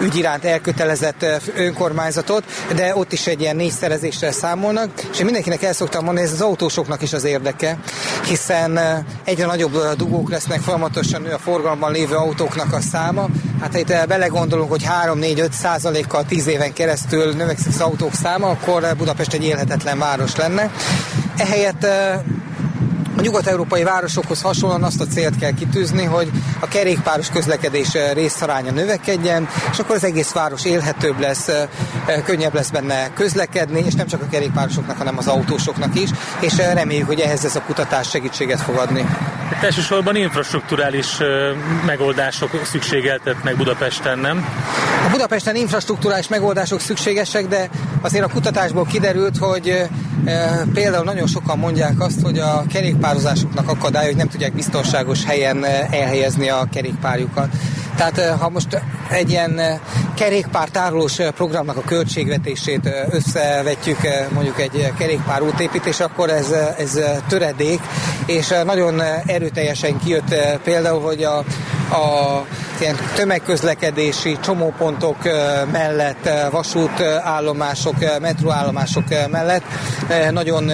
[0.00, 5.72] ügy iránt elkötelezett önkormányzatot, de ott is egy ilyen négyszerezésre számolnak, és én mindenkinek el
[5.72, 7.78] szoktam mondani, ez az autósoknak is az érdeke,
[8.28, 8.80] hiszen
[9.24, 13.28] egyre nagyobb dugók lesznek, folyamatosan nő a forgalomban lévő autóknak a száma.
[13.60, 18.86] Hát ha itt belegondolunk, hogy 3-4-5 százalékkal 10 éven keresztül növekszik az autók száma, akkor
[18.96, 20.70] Budapest egy élhetetlen város lenne.
[21.36, 22.20] Ehelyett eh,
[23.16, 29.48] a nyugat-európai városokhoz hasonlóan azt a célt kell kitűzni, hogy a kerékpáros közlekedés részaránya növekedjen,
[29.72, 31.50] és akkor az egész város élhetőbb lesz,
[32.24, 37.06] könnyebb lesz benne közlekedni, és nem csak a kerékpárosoknak, hanem az autósoknak is, és reméljük,
[37.06, 39.06] hogy ehhez ez a kutatás segítséget fog adni.
[39.56, 41.18] Itt elsősorban infrastruktúrális
[41.86, 44.46] megoldások szükségeltetnek Budapesten, nem?
[45.06, 47.68] A Budapesten infrastruktúrális megoldások szükségesek, de
[48.00, 49.82] azért a kutatásból kiderült, hogy
[50.72, 56.48] például nagyon sokan mondják azt, hogy a kerékpározásuknak akadály, hogy nem tudják biztonságos helyen elhelyezni
[56.48, 57.48] a kerékpárjukat.
[57.96, 59.80] Tehát e, ha most egy ilyen e,
[60.14, 63.98] kerékpártárolós e, programnak a költségvetését összevetjük
[64.32, 67.80] mondjuk egy kerékpár útépítés, akkor ez, ez töredék,
[68.26, 71.36] és nagyon erőteljesen kijött például, hogy a,
[71.94, 72.44] a
[72.80, 75.16] ilyen tömegközlekedési csomópontok
[75.72, 79.64] mellett, vasútállomások, ö, mellett
[80.30, 80.70] nagyon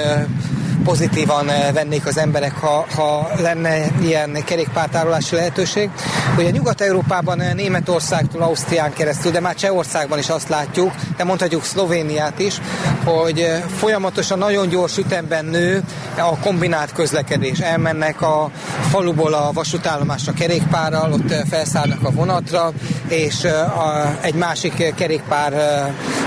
[0.84, 5.90] pozitívan ö, vennék az emberek, ha, ha lenne ilyen kerékpártárolási lehetőség.
[6.38, 12.38] Ugye Nyugat-Európában ö, Németországtól Ausztrián keresztül, de már Csehországban is azt látjuk, de mondhatjuk Szlovéniát
[12.38, 12.60] is,
[13.04, 15.82] hogy ö, folyamatosan nagyon gyors ütemben nő
[16.16, 17.58] a kombinált közlekedés.
[17.58, 18.50] Elmennek a
[18.90, 22.72] faluból a vasútállomásra kerékpárral, ott felszállnak a vonatra,
[23.08, 25.52] és a, egy másik kerékpár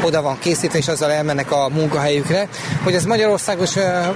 [0.03, 2.47] oda van készítve, és azzal elmennek a munkahelyükre.
[2.83, 3.65] Hogy ez Magyarországon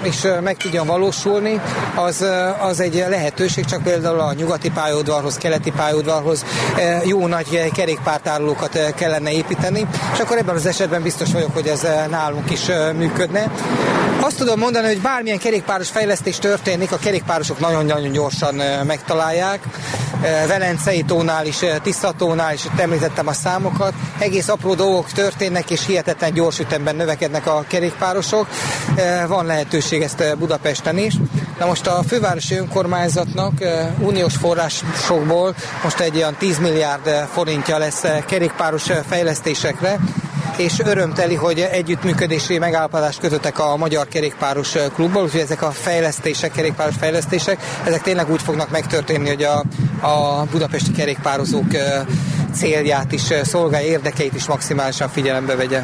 [0.04, 1.62] is, meg tudjon valósulni,
[1.95, 2.26] az,
[2.60, 6.45] az egy lehetőség, csak például a nyugati pályaudvarhoz, keleti pályaudvarhoz
[7.06, 12.52] jó nagy kerékpártárolókat kellene építeni, és akkor ebben az esetben biztos vagyok, hogy ez nálunk
[12.52, 12.65] is
[12.98, 13.52] működne.
[14.22, 18.56] Azt tudom mondani, hogy bármilyen kerékpáros fejlesztés történik, a kerékpárosok nagyon-nagyon gyorsan
[18.86, 19.60] megtalálják.
[20.48, 23.94] Velencei tónál is, Tisztatónál is említettem a számokat.
[24.18, 28.48] Egész apró dolgok történnek, és hihetetlen gyors ütemben növekednek a kerékpárosok.
[29.28, 31.14] Van lehetőség ezt Budapesten is.
[31.60, 33.54] Na most a fővárosi önkormányzatnak
[34.00, 40.00] uniós forrásokból most egy olyan 10 milliárd forintja lesz kerékpáros fejlesztésekre,
[40.60, 46.95] és örömteli, hogy együttműködési megállapodást kötöttek a Magyar Kerékpáros Klubból, úgyhogy ezek a fejlesztések, kerékpáros
[46.95, 49.63] fejlesztések, ezek tényleg úgy fognak megtörténni, hogy a,
[50.08, 51.65] a budapesti kerékpározók
[52.54, 55.84] célját is szolgálja, érdekeit is maximálisan figyelembe vegye.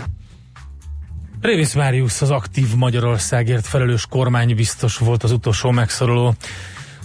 [1.42, 6.34] Révész Máriusz az aktív Magyarországért felelős kormánybiztos volt az utolsó megszoruló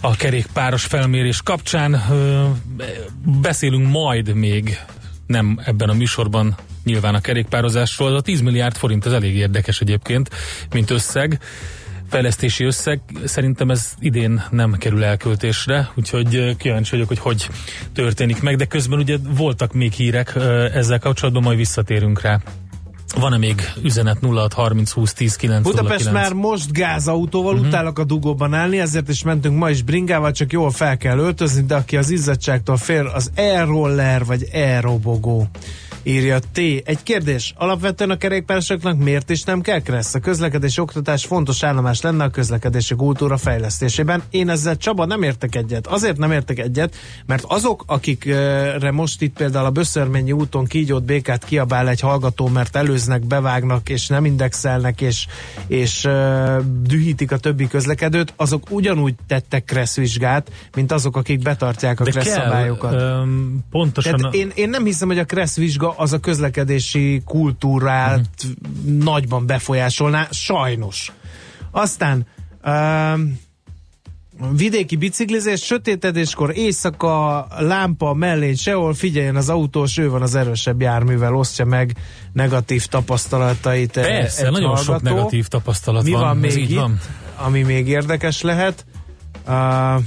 [0.00, 2.02] a kerékpáros felmérés kapcsán.
[3.40, 4.78] Beszélünk majd még
[5.26, 8.14] nem ebben a műsorban nyilván a kerékpározásról.
[8.14, 10.31] A 10 milliárd forint az elég érdekes egyébként,
[10.71, 11.40] mint összeg
[12.11, 13.01] fejlesztési összeg.
[13.25, 17.49] Szerintem ez idén nem kerül elköltésre, úgyhogy kíváncsi vagyok, hogy hogy
[17.93, 20.35] történik meg, de közben ugye voltak még hírek
[20.75, 22.40] ezzel kapcsolatban, majd visszatérünk rá.
[23.19, 26.12] Van-e még üzenet 0630 20 10 9 Budapest 09?
[26.12, 27.69] már most gázautóval uh-huh.
[27.69, 31.62] utálok a dugóban állni, ezért is mentünk ma is bringával, csak jól fel kell öltözni,
[31.62, 35.49] de aki az izzadságtól fél, az e-roller vagy e-robogó
[36.02, 36.58] írja T.
[36.84, 37.54] Egy kérdés.
[37.56, 40.14] Alapvetően a kerékpárosoknak miért is nem kell kressz?
[40.14, 44.22] A közlekedés oktatás fontos állomás lenne a közlekedési kultúra fejlesztésében.
[44.30, 45.86] Én ezzel Csaba nem értek egyet.
[45.86, 46.94] Azért nem értek egyet,
[47.26, 52.76] mert azok, akikre most itt például a Böszörményi úton kígyót békát kiabál egy hallgató, mert
[52.76, 55.26] előznek, bevágnak, és nem indexelnek, és,
[55.66, 62.04] és uh, dühítik a többi közlekedőt, azok ugyanúgy tettek kresszvizsgát, mint azok, akik betartják a
[62.04, 62.92] kressz kell, szabályokat.
[62.92, 68.29] öm, pontosan Tehát én, én nem hiszem, hogy a kressz vizsga az a közlekedési kultúrát
[68.44, 68.94] uh-huh.
[69.05, 71.12] nagyban befolyásolná, sajnos.
[71.70, 72.26] Aztán
[72.64, 73.38] um,
[74.57, 81.35] vidéki biciklizés, sötétedéskor éjszaka, lámpa mellé, sehol figyeljen az autós, ő van az erősebb járművel,
[81.35, 81.96] osztja meg
[82.33, 83.96] negatív tapasztalatait.
[83.96, 84.92] eh, Persze, egy nagyon hallgató.
[84.92, 86.20] sok negatív tapasztalat Mi van.
[86.20, 86.98] van még itt, van.
[87.37, 88.87] ami még érdekes lehet?
[89.48, 90.03] Uh,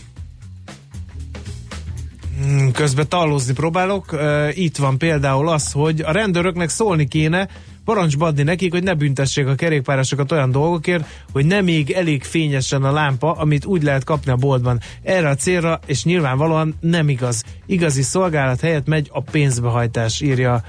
[2.73, 4.17] Közben tallózni próbálok.
[4.53, 7.47] Itt van például az, hogy a rendőröknek szólni kéne,
[7.85, 12.83] parancsba adni nekik, hogy ne büntessék a kerékpárosokat olyan dolgokért, hogy nem még elég fényesen
[12.83, 14.79] a lámpa, amit úgy lehet kapni a boltban.
[15.03, 17.43] Erre a célra, és nyilvánvalóan nem igaz.
[17.65, 20.63] Igazi szolgálat helyett megy a pénzbehajtás, írja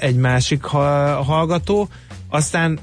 [0.00, 1.88] egy másik ha- hallgató.
[2.28, 2.78] Aztán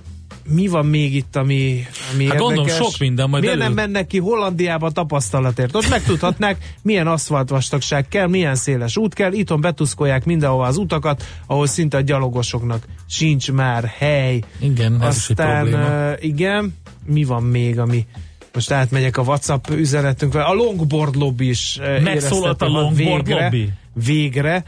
[0.48, 2.88] mi van még itt, ami, ami Hát gondolom, érdekes?
[2.88, 5.76] sok minden, majd Miért elő- nem mennek ki Hollandiába tapasztalatért?
[5.76, 11.68] Ott megtudhatnák, milyen aszfaltvastagság kell, milyen széles út kell, itthon betuszkolják mindenhova az utakat, ahol
[11.68, 14.42] szinte a gyalogosoknak sincs már hely.
[14.60, 16.12] Igen, ez is egy probléma.
[16.20, 16.76] igen,
[17.06, 18.06] mi van még, ami
[18.54, 20.42] most átmegyek a WhatsApp üzenetünkre.
[20.44, 23.70] A longboard lobby is Megszólalt a longboard végre, lobby?
[24.06, 24.64] Végre.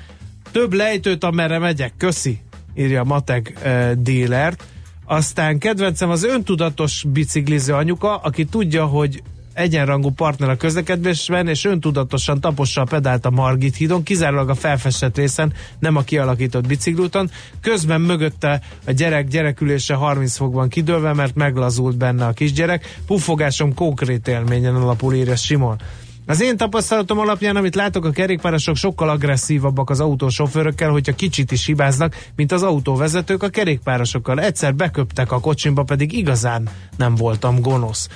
[0.51, 1.93] Több lejtőt, amerre megyek.
[1.97, 2.39] Köszi,
[2.75, 4.63] írja a Matek uh, dealert.
[5.11, 12.39] Aztán kedvencem az öntudatos bicikliző anyuka, aki tudja, hogy egyenrangú partner a közlekedésben, és öntudatosan
[12.39, 17.29] tapossa a pedált a Margit hídon, kizárólag a felfestett részen, nem a kialakított biciklúton.
[17.61, 22.99] Közben mögötte a gyerek gyerekülése 30 fokban kidőlve, mert meglazult benne a kisgyerek.
[23.07, 25.77] Puffogásom konkrét élményen alapul írja Simon.
[26.25, 31.65] Az én tapasztalatom alapján, amit látok, a kerékpárosok sokkal agresszívabbak az autósofőrökkel, hogyha kicsit is
[31.65, 34.39] hibáznak, mint az autóvezetők a kerékpárosokkal.
[34.39, 38.09] Egyszer beköptek a kocsimba, pedig igazán nem voltam gonosz.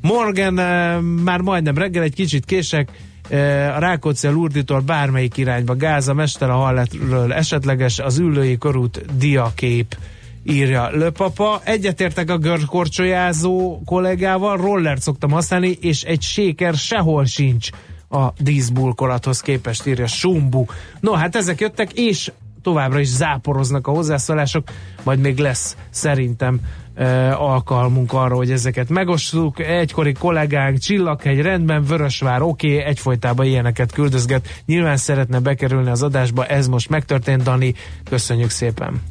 [0.00, 2.90] Morgan eh, már majdnem reggel egy kicsit kések,
[3.28, 9.16] eh, a Rákóczi Lurditól bármelyik irányba, Gáz a Mester a Halletről esetleges, az ülői körút
[9.16, 9.96] diakép
[10.44, 11.60] írja Löpapa.
[11.64, 17.68] Egyetértek a görkorcsolyázó kollégával, rollert szoktam használni, és egy séker sehol sincs
[18.08, 20.64] a díszbulkolathoz képest, írja Sumbu.
[21.00, 24.64] No, hát ezek jöttek, és továbbra is záporoznak a hozzászólások,
[25.02, 26.60] majd még lesz szerintem
[26.94, 29.60] e, alkalmunk arra, hogy ezeket megosztjuk.
[29.60, 34.62] Egykori kollégánk Csillaghegy rendben, Vörösvár oké, okay, egyfolytában ilyeneket küldözget.
[34.66, 37.74] Nyilván szeretne bekerülni az adásba, ez most megtörtént, Dani,
[38.04, 39.02] köszönjük szépen.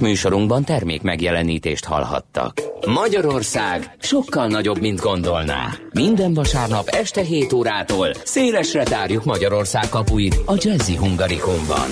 [0.00, 2.62] Műsorunkban termék megjelenítést hallhattak.
[2.86, 5.72] Magyarország sokkal nagyobb, mint gondolná.
[5.92, 11.88] Minden vasárnap este 7 órától szélesre tárjuk Magyarország kapuit a Jazzy Hungarikumban.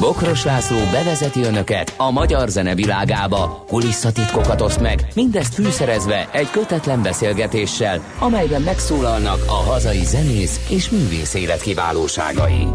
[0.00, 7.02] Bokros László bevezeti önöket a magyar zene világába, kulisszatitkokat oszt meg, mindezt fűszerezve egy kötetlen
[7.02, 12.66] beszélgetéssel, amelyben megszólalnak a hazai zenész és művész élet kiválóságai.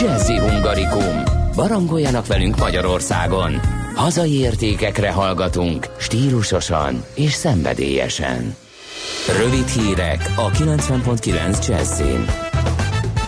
[0.00, 1.43] Jazzy Hungarikum.
[1.54, 3.60] Barangoljanak velünk Magyarországon.
[3.94, 8.56] Hazai értékekre hallgatunk, stílusosan és szenvedélyesen.
[9.38, 12.53] Rövid hírek a 90.9 Jazzin.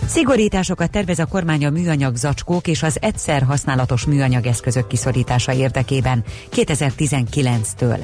[0.09, 6.25] Szigorításokat tervez a kormány a műanyag zacskók és az egyszer használatos műanyag eszközök kiszorítása érdekében
[6.53, 7.99] 2019-től.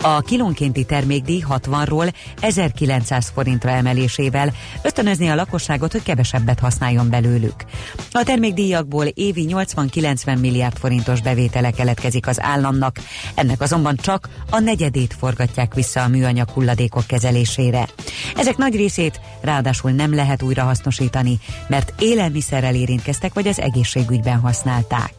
[0.00, 7.64] A kilónkénti termékdíj 60-ról 1900 forintra emelésével ösztönözni a lakosságot, hogy kevesebbet használjon belőlük.
[8.10, 12.96] A termékdíjakból évi 80-90 milliárd forintos bevétele keletkezik az államnak,
[13.34, 17.88] ennek azonban csak a negyedét forgatják vissza a műanyag hulladékok kezelésére.
[18.36, 25.14] Ezek nagy részét ráadásul nem lehet újra hasznosítani, mert élelmiszerrel érintkeztek, vagy az egészségügyben használták.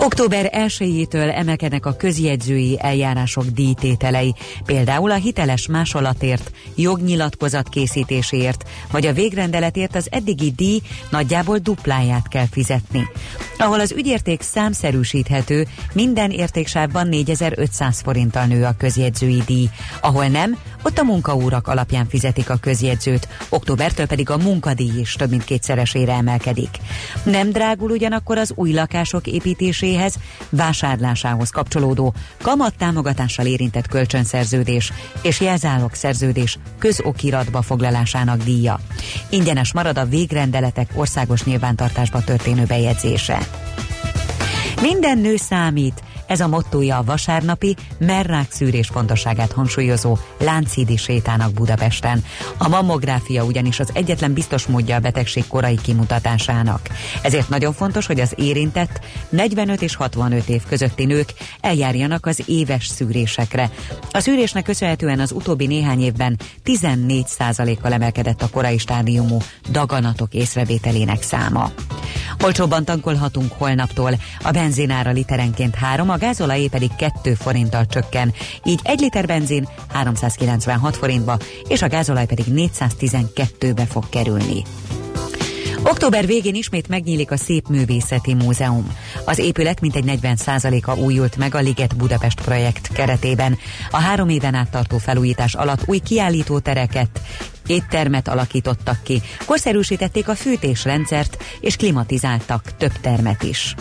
[0.00, 4.34] Október 1-től emelkednek a közjegyzői eljárások díjtételei,
[4.64, 10.80] például a hiteles másolatért, jognyilatkozat készítéséért, vagy a végrendeletért az eddigi díj
[11.10, 13.08] nagyjából dupláját kell fizetni.
[13.58, 19.68] Ahol az ügyérték számszerűsíthető, minden értéksávban 4500 forinttal nő a közjegyzői díj,
[20.00, 20.56] ahol nem,
[20.86, 26.12] ott a munkaórak alapján fizetik a közjegyzőt, októbertől pedig a munkadíj is több mint kétszeresére
[26.12, 26.68] emelkedik.
[27.24, 30.14] Nem drágul ugyanakkor az új lakások építéséhez,
[30.50, 38.80] vásárlásához kapcsolódó kamat támogatással érintett kölcsönszerződés és jelzálog szerződés közokiratba foglalásának díja.
[39.30, 43.38] Ingyenes marad a végrendeletek országos nyilvántartásba történő bejegyzése.
[44.80, 52.24] Minden nő számít, ez a mottója a vasárnapi merrák szűrés fontosságát hangsúlyozó Lánchídi sétának Budapesten.
[52.56, 56.88] A mammográfia ugyanis az egyetlen biztos módja a betegség korai kimutatásának.
[57.22, 62.86] Ezért nagyon fontos, hogy az érintett 45 és 65 év közötti nők eljárjanak az éves
[62.86, 63.70] szűrésekre.
[64.10, 69.38] A szűrésnek köszönhetően az utóbbi néhány évben 14%-kal emelkedett a korai stádiumú
[69.70, 71.70] daganatok észrevételének száma.
[72.44, 74.10] Olcsóbban tankolhatunk holnaptól.
[74.42, 78.34] A benzinára literenként 3, a gázolajé pedig 2 forinttal csökken.
[78.64, 81.38] Így 1 liter benzin 396 forintba,
[81.68, 84.62] és a gázolaj pedig 412-be fog kerülni.
[85.82, 88.96] Október végén ismét megnyílik a Szép Művészeti Múzeum.
[89.24, 93.58] Az épület mintegy 40%-a újult meg a Liget Budapest projekt keretében.
[93.90, 97.20] A három éven át tartó felújítás alatt új kiállítótereket,
[97.66, 103.74] éttermet alakítottak ki, korszerűsítették a fűtésrendszert és klimatizáltak több termet is.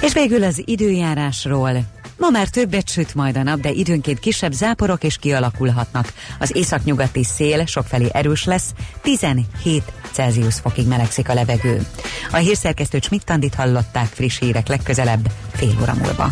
[0.00, 1.70] És végül az időjárásról.
[2.16, 6.12] Ma már többet süt majd a nap, de időnként kisebb záporok is kialakulhatnak.
[6.38, 8.72] Az északnyugati szél sokfelé erős lesz,
[9.02, 9.82] 17
[10.12, 11.86] Celsius fokig melegszik a levegő.
[12.30, 16.28] A hírszerkesztő Csmittandit hallották friss hírek legközelebb fél óra múlva.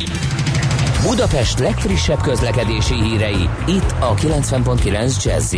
[1.03, 5.55] Budapest legfrissebb közlekedési hírei, itt a 90.9 jazz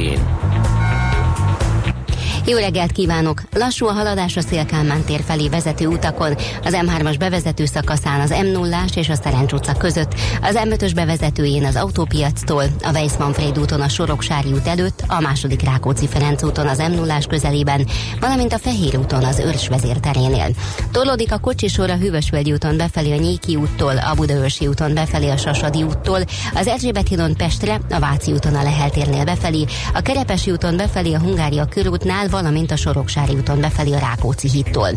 [2.47, 3.43] jó reggelt kívánok!
[3.53, 8.47] Lassú a haladás a Szélkálmán tér felé vezető utakon, az M3-as bevezető szakaszán az m
[8.47, 13.80] 0 és a Szerencs utca között, az M5-ös bevezetőjén az autópiactól, a Weiss Manfred úton
[13.80, 17.86] a Soroksári út előtt, a második Rákóczi Ferenc úton az m 0 közelében,
[18.20, 20.49] valamint a Fehér úton az Őrs vezérterénél.
[20.91, 25.36] Torlódik a kocsisor a Hűvösvölgyi úton befelé a Nyéki úttól, a Budaörsi úton befelé a
[25.36, 26.20] Sasadi úttól,
[26.55, 29.64] az Erzsébet hídon Pestre, a Váci úton a Leheltérnél befelé,
[29.95, 34.89] a Kerepesi úton befelé a Hungária körútnál, valamint a Soroksári úton befelé a Rákóczi hittól.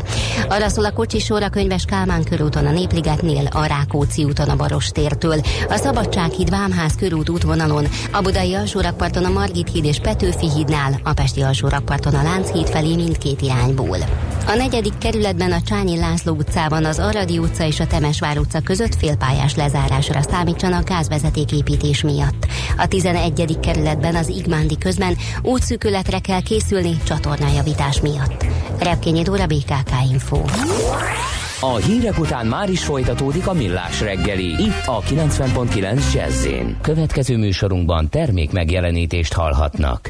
[0.49, 5.41] Arra szól a kocsisor a Könyves Kálmán körúton a Népligetnél, a Rákóczi úton a Barostértől,
[5.69, 11.13] a Szabadsághíd Vámház körút útvonalon, a Budai alsórakparton a Margit híd és Petőfi hídnál, a
[11.13, 13.97] Pesti alsórakparton a Lánchíd felé mindkét irányból.
[14.47, 18.95] A negyedik kerületben a Csányi László utcában az Aradi utca és a Temesvár utca között
[18.95, 22.47] félpályás lezárásra számítsanak gázvezetéképítés miatt.
[22.77, 23.59] A 11.
[23.59, 28.45] kerületben az Igmándi közben útszűkületre kell készülni csatornájavítás miatt.
[28.79, 30.41] Repkényi Dóra BKK Info.
[31.59, 36.47] A hírek után már is folytatódik a millás reggeli, itt a 90.9 jazz
[36.81, 40.07] Következő műsorunkban termék megjelenítést hallhatnak.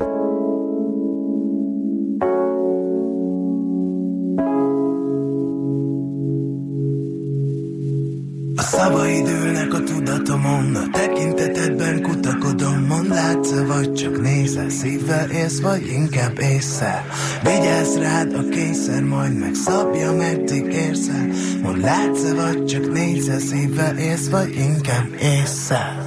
[8.56, 10.93] Szavaid ülnek a tudatomon, a
[13.44, 17.06] látsz vagy csak nézel, szívvel élsz, vagy inkább észre.
[17.44, 21.28] Vigyázz rád a kényszer, majd megszabja, meddig érsz el.
[21.62, 26.03] Mond látsz vagy csak nézel, szívvel élsz, vagy inkább észre.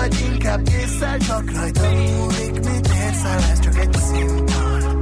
[0.00, 4.98] Vagy inkább észszel Csak rajta múlik, mit érzel Ez csak egy színpad.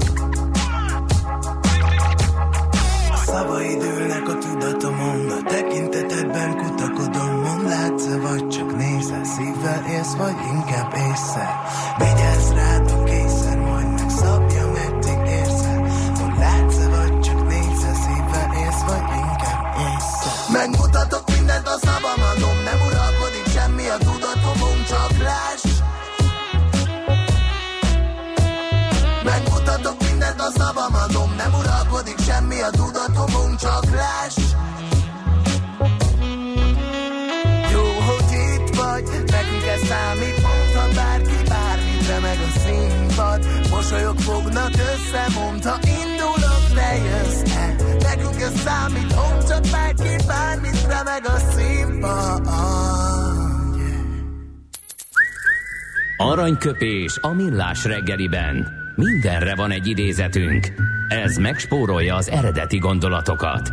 [3.10, 10.14] A szavaid ülnek a tudatomon A tekintetedben kutakodom Mond látsz vagy csak nézel Szívvel élsz,
[10.14, 11.54] vagy inkább észszel
[11.98, 12.37] Vigyázz
[32.08, 34.36] uralkodik semmi a tudatomon Csak láss
[37.72, 40.42] Jó, hogy itt vagy Nekünk ez számít.
[40.42, 43.46] Mondta bárki bármit Remeg a színpad.
[43.70, 47.42] Mosolyok fognak össze Mondta indulok, te jössz
[48.02, 52.46] Nekünk ez számít Mondta bárki bármit Remeg a színpad.
[56.16, 58.87] Aranyköpés a millás reggeliben.
[59.00, 60.72] Mindenre van egy idézetünk.
[61.08, 63.72] Ez megspórolja az eredeti gondolatokat.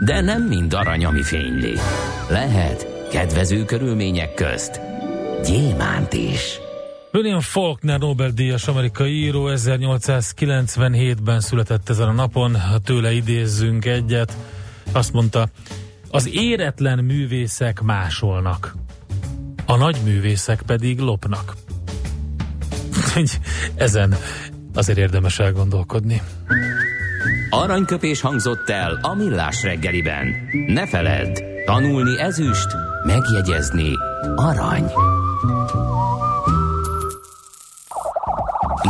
[0.00, 1.74] De nem mind arany, ami fényli.
[2.30, 4.80] Lehet kedvező körülmények közt
[5.44, 6.58] gyémánt is.
[7.12, 14.36] William Faulkner Nobel-díjas amerikai író 1897-ben született ezen a napon, ha tőle idézzünk egyet.
[14.92, 15.48] Azt mondta,
[16.10, 18.74] az éretlen művészek másolnak,
[19.66, 21.54] a nagy művészek pedig lopnak.
[23.74, 24.16] Ezen
[24.76, 26.22] azért érdemes elgondolkodni.
[27.50, 30.26] Aranyköpés hangzott el a millás reggeliben.
[30.66, 32.68] Ne feledd, tanulni ezüst,
[33.04, 33.90] megjegyezni
[34.36, 34.90] arany.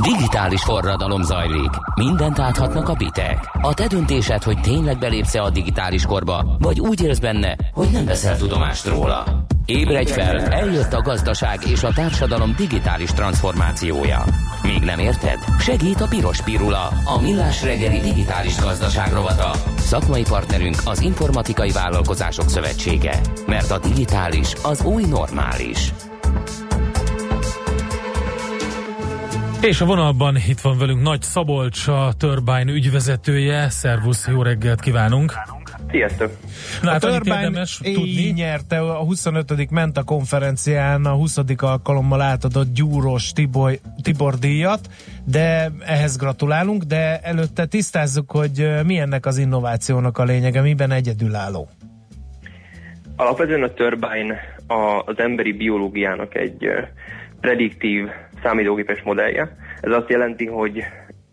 [0.03, 1.70] Digitális forradalom zajlik.
[1.95, 3.51] Mindent áthatnak a bitek.
[3.61, 8.05] A te döntésed, hogy tényleg belépsz a digitális korba, vagy úgy élsz benne, hogy nem
[8.05, 9.45] veszel tudomást róla.
[9.66, 14.24] Ébredj fel, eljött a gazdaság és a társadalom digitális transformációja.
[14.62, 15.38] Még nem érted?
[15.58, 19.50] Segít a Piros Pirula, a millás reggeli digitális gazdaság rovata.
[19.76, 23.20] Szakmai partnerünk az Informatikai Vállalkozások Szövetsége.
[23.46, 25.92] Mert a digitális az új normális.
[29.60, 33.68] És a vonalban itt van velünk Nagy Szabolcs, a Turbine ügyvezetője.
[33.68, 35.55] Szervusz, jó reggelt kívánunk!
[35.91, 36.30] Sziasztok!
[36.82, 38.30] Na, a hát érdemes így tudni.
[38.30, 39.70] nyerte a 25.
[39.70, 41.39] Menta konferencián a 20.
[41.57, 44.80] alkalommal átadott Gyúros Tibor, Tibor díjat,
[45.24, 51.68] de ehhez gratulálunk, de előtte tisztázzuk, hogy mi ennek az innovációnak a lényege, miben egyedülálló.
[53.16, 56.68] Alapvetően a Turbine a, az emberi biológiának egy
[57.41, 58.07] prediktív
[58.43, 59.57] számítógépes modellje.
[59.80, 60.82] Ez azt jelenti, hogy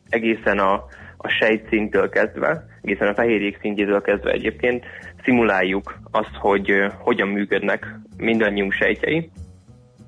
[0.10, 0.74] egészen a,
[1.18, 4.84] a sejtszintől kezdve, egészen a fehérjék szintjétől kezdve egyébként
[5.24, 9.30] szimuláljuk azt, hogy hogyan működnek mindannyiunk sejtjei,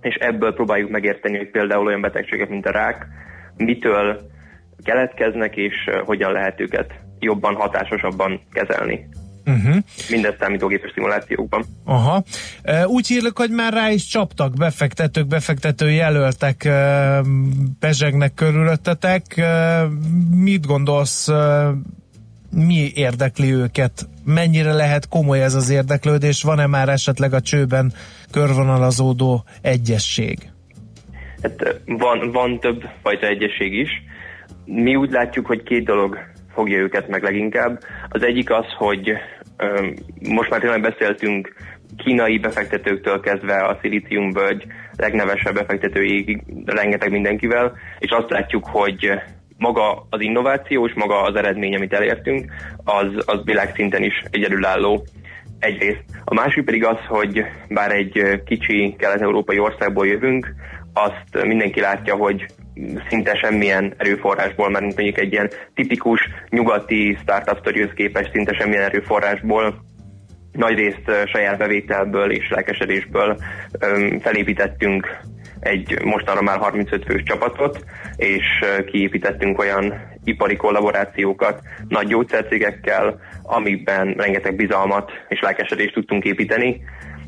[0.02, 3.08] és ebből próbáljuk megérteni, hogy például olyan betegségek, mint a rák,
[3.58, 4.22] mitől
[4.84, 5.74] keletkeznek, és
[6.06, 9.08] hogyan lehet őket jobban, hatásosabban kezelni.
[9.46, 9.76] Uh-huh.
[10.10, 11.66] Mindezt számítógépes szimulációkban.
[11.84, 12.24] Aha.
[12.86, 16.70] Úgy hírlek, hogy már rá is csaptak befektetők, befektető jelöltek,
[17.80, 19.24] pezsegnek körülöttetek.
[20.32, 21.28] Mit gondolsz,
[22.52, 24.08] mi érdekli őket?
[24.26, 26.44] Mennyire lehet komoly ez az érdeklődés?
[26.44, 27.94] Van-e már esetleg a csőben
[28.32, 30.38] körvonalazódó egyesség?
[31.42, 33.90] Hát van, van több fajta egyesség is.
[34.66, 36.18] Mi úgy látjuk, hogy két dolog
[36.54, 37.80] fogja őket meg leginkább.
[38.10, 39.12] Az egyik az, hogy
[40.30, 41.54] most már tényleg beszéltünk
[41.98, 44.66] kínai befektetőktől kezdve a szilíciumbölgy
[44.96, 49.12] legnevesebb befektetőig, rengeteg mindenkivel, és azt látjuk, hogy
[49.58, 52.52] maga az innováció és maga az eredmény, amit elértünk,
[52.84, 55.06] az, az világszinten is egyedülálló
[55.60, 56.04] egyrészt.
[56.24, 60.54] A másik pedig az, hogy bár egy kicsi kelet-európai országból jövünk,
[60.94, 62.46] azt mindenki látja, hogy
[63.10, 69.84] szinte semmilyen erőforrásból, mert mondjuk egy ilyen tipikus nyugati startup storyhoz képest szinte semmilyen erőforrásból
[70.52, 73.38] nagy részt ö, saját bevételből és lelkesedésből
[74.22, 75.18] felépítettünk
[75.66, 77.84] egy mostanra már 35 fős csapatot,
[78.16, 78.44] és
[78.86, 79.94] kiépítettünk olyan
[80.24, 86.82] ipari kollaborációkat nagy gyógyszercégekkel, amikben rengeteg bizalmat és lelkesedést tudtunk építeni,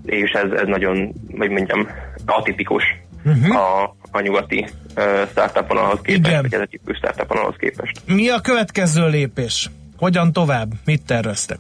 [0.06, 1.88] és ez, ez nagyon, hogy mondjam,
[2.26, 2.84] atipikus
[3.26, 3.56] uh-huh.
[3.56, 4.66] a, a nyugati
[4.96, 6.42] uh, startup vonalhoz képest, Igen.
[6.42, 8.02] vagy ez a startup vonalhoz képest.
[8.06, 9.70] Mi a következő lépés?
[9.98, 10.70] Hogyan tovább?
[10.86, 11.58] Mit terveztek?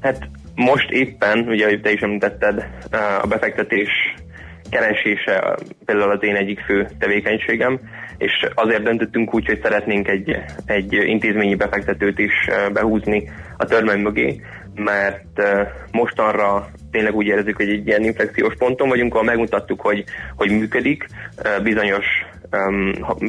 [0.00, 2.66] Hát most éppen, ugye, te is említetted,
[3.22, 3.88] a befektetés
[4.70, 7.80] keresése például az én egyik fő tevékenységem,
[8.18, 14.00] és azért döntöttünk úgy, hogy szeretnénk egy, egy intézményi befektetőt is uh, behúzni a törvény
[14.00, 14.40] mögé,
[14.74, 15.60] mert uh,
[15.92, 20.04] mostanra tényleg úgy érezzük, hogy egy ilyen inflexiós ponton vagyunk, ahol megmutattuk, hogy,
[20.36, 21.06] hogy működik
[21.36, 22.06] uh, bizonyos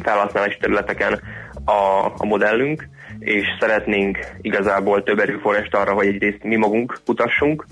[0.02, 1.20] felhasználási területeken
[1.64, 2.88] a, a modellünk,
[3.20, 7.66] és szeretnénk igazából több erőforrást arra, hogy egyrészt mi magunk kutassunk,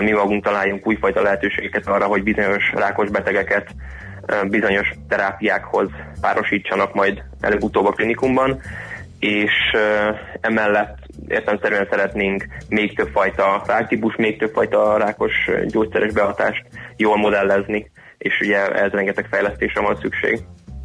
[0.00, 3.74] mi magunk találjunk újfajta lehetőségeket arra, hogy bizonyos rákos betegeket
[4.48, 5.88] bizonyos terápiákhoz
[6.20, 8.60] párosítsanak majd előbb-utóbb a klinikumban,
[9.18, 9.52] és
[10.40, 10.96] emellett
[11.28, 15.32] értelemszerűen szeretnénk még több fajta ráktípus, még több fajta rákos
[15.66, 16.64] gyógyszeres behatást
[16.96, 20.40] jól modellezni, és ugye ez rengeteg fejlesztésre van szükség.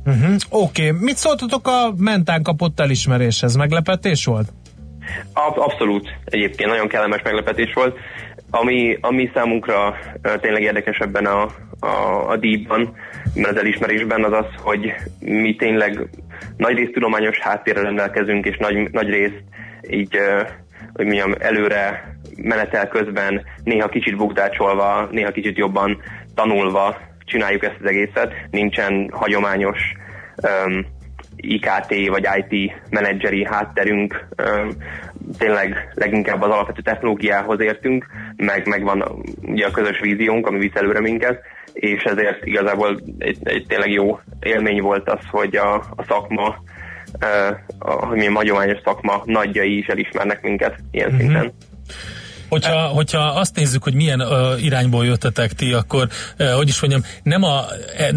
[0.06, 0.36] Uh-huh.
[0.50, 1.02] Oké, okay.
[1.02, 3.56] mit szóltatok a mentán kapott elismeréshez?
[3.56, 4.54] Meglepetés volt?
[5.34, 7.98] Ab- abszolút egyébként, nagyon kellemes meglepetés volt.
[8.50, 9.96] Ami, ami számunkra
[10.42, 11.42] tényleg érdekes ebben a,
[11.80, 12.94] a, a díjban,
[13.44, 16.10] az elismerésben az az, hogy mi tényleg
[16.58, 19.44] nagy részt tudományos háttérrel rendelkezünk, és nagy, nagy részt
[19.90, 20.18] így,
[20.94, 26.02] hogy mondjam, előre menetel közben, néha kicsit bukdácsolva, néha kicsit jobban
[26.36, 26.98] tanulva
[27.32, 28.34] csináljuk ezt az egészet.
[28.52, 29.80] Nincsen hagyományos
[30.36, 30.86] um,
[31.36, 34.70] IKT vagy IT menedzseri hátterünk, um,
[35.38, 38.06] tényleg leginkább az alapvető technológiához értünk,
[38.36, 41.42] meg, meg van ugye a közös víziónk, ami visz előre minket,
[41.74, 46.56] és ezért igazából egy, egy tényleg jó élmény volt az, hogy a, a szakma,
[47.22, 51.22] uh, a, hogy milyen hagyományos szakma nagyjai is elismernek minket ilyen uh-huh.
[51.22, 51.52] szinten.
[52.52, 57.04] Hogyha, hogyha azt nézzük, hogy milyen uh, irányból jöttetek ti, akkor, uh, hogy is mondjam,
[57.24, 57.66] nem a
[57.98, 58.14] e,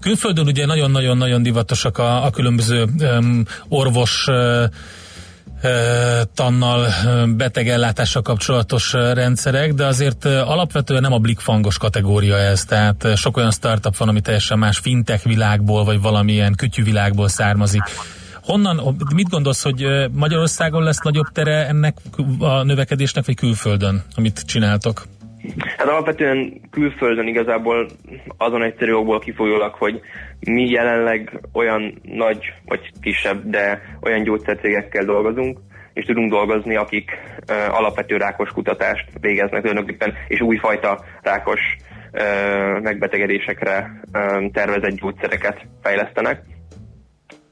[0.00, 4.64] külföldön ugye nagyon-nagyon-nagyon divatosak a, a különböző um, orvos uh,
[6.34, 6.86] tannal
[7.36, 13.96] betegellátással kapcsolatos rendszerek, de azért alapvetően nem a blikfangos kategória ez, tehát sok olyan startup
[13.96, 17.82] van, ami teljesen más fintech világból, vagy valamilyen kütyűvilágból származik.
[18.48, 21.96] Honnan, mit gondolsz, hogy Magyarországon lesz nagyobb tere ennek
[22.38, 25.02] a növekedésnek, vagy külföldön, amit csináltok?
[25.76, 27.88] Hát alapvetően külföldön igazából
[28.36, 30.00] azon egyszerű okból kifolyólag, hogy
[30.40, 35.58] mi jelenleg olyan nagy vagy kisebb, de olyan gyógyszercégekkel dolgozunk,
[35.92, 41.60] és tudunk dolgozni, akik uh, alapvető rákos kutatást végeznek tulajdonképpen, és újfajta rákos
[42.12, 46.42] uh, megbetegedésekre uh, tervezett gyógyszereket fejlesztenek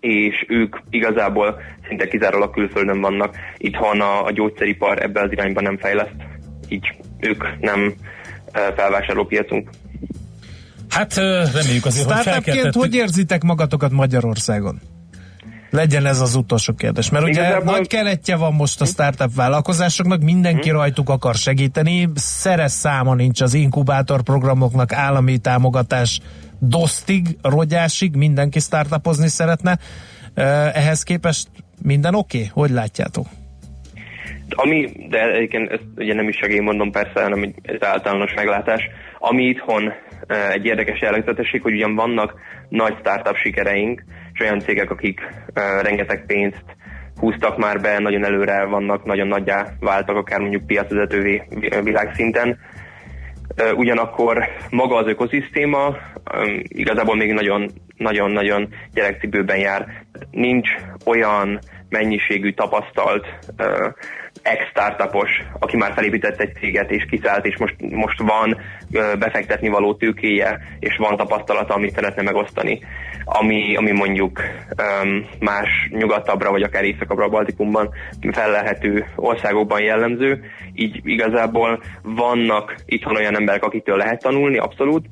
[0.01, 3.37] és ők igazából szinte kizárólag külföldön vannak.
[3.57, 6.17] Itthon a, a gyógyszeripar ebbe az irányba nem fejleszt,
[6.69, 7.95] így ők nem
[8.77, 9.71] felvásárlópiacunk.
[10.89, 11.15] Hát
[11.55, 12.81] reméljük azért, hogy felkeltettük.
[12.81, 14.81] hogy érzitek magatokat Magyarországon?
[15.71, 17.11] Legyen ez az utolsó kérdés.
[17.11, 17.73] Mert ugye Igazából...
[17.73, 20.79] nagy keletje van most a startup vállalkozásoknak, mindenki hmm.
[20.79, 26.21] rajtuk akar segíteni, szeres száma nincs az inkubátor programoknak, állami támogatás
[26.59, 29.79] dosztig, rogyásig, mindenki startupozni szeretne.
[30.75, 31.49] Ehhez képest
[31.83, 32.37] minden oké?
[32.39, 32.51] Okay?
[32.53, 33.27] Hogy látjátok?
[34.49, 38.83] Ami, de egyébként ezt ugye nem is én mondom persze, hanem egy általános meglátás.
[39.19, 39.93] Ami itthon
[40.53, 42.35] egy érdekes jellegzetesség, hogy ugyan vannak
[42.69, 45.21] nagy startup sikereink, és olyan cégek, akik
[45.83, 46.65] rengeteg pénzt
[47.17, 51.43] húztak már be, nagyon előre vannak, nagyon nagyjá váltak, akár mondjuk piacvezetővé
[51.83, 52.59] világszinten.
[53.77, 55.97] Ugyanakkor maga az ökoszisztéma
[56.63, 59.87] igazából még nagyon nagyon-nagyon gyerekcipőben jár.
[60.31, 60.69] Nincs
[61.05, 63.27] olyan mennyiségű tapasztalt
[64.43, 68.61] ex-startupos, aki már felépített egy céget és kiszállt, és most, most van
[69.19, 72.81] befektetni való tőkéje, és van tapasztalata, amit szeretne megosztani,
[73.29, 74.41] ami, ami mondjuk
[75.03, 77.91] um, más nyugatabbra, vagy akár északabbra, Baltikumban
[78.33, 80.45] felelhető országokban jellemző.
[80.75, 85.07] Így igazából vannak itthon olyan emberek, akitől lehet tanulni, abszolút,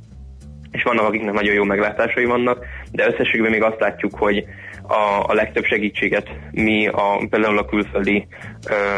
[0.71, 4.45] és vannak, akiknek nagyon jó meglátásai vannak, de összességében még azt látjuk, hogy,
[4.87, 8.27] a, a legtöbb segítséget mi a, például a külföldi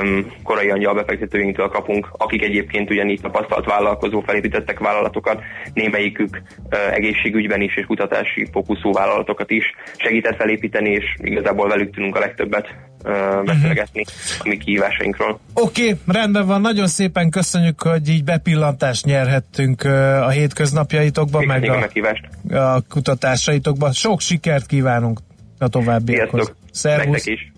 [0.01, 5.43] öm, korai angyal befektetőinktől kapunk, akik egyébként ugyanígy tapasztalt vállalkozó felépítettek vállalatokat,
[5.75, 9.65] némelyikük ö, egészségügyben is és kutatási fókuszú vállalatokat is
[9.97, 14.05] segített felépíteni, és igazából velük tudunk a legtöbbet ö, beszélgetni
[14.39, 15.41] a mi kihívásainkról.
[15.55, 19.85] Oké, okay, rendben van, nagyon szépen köszönjük, hogy így bepillantást nyerhettünk
[20.23, 22.05] a hétköznapjaitokban, meg Köszönjük
[22.51, 23.93] a a, a kutatásaitokban.
[23.93, 25.19] Sok sikert kívánunk
[25.59, 26.53] a továbbiakhoz.
[26.73, 27.27] Szervusz!
[27.27, 27.53] Is!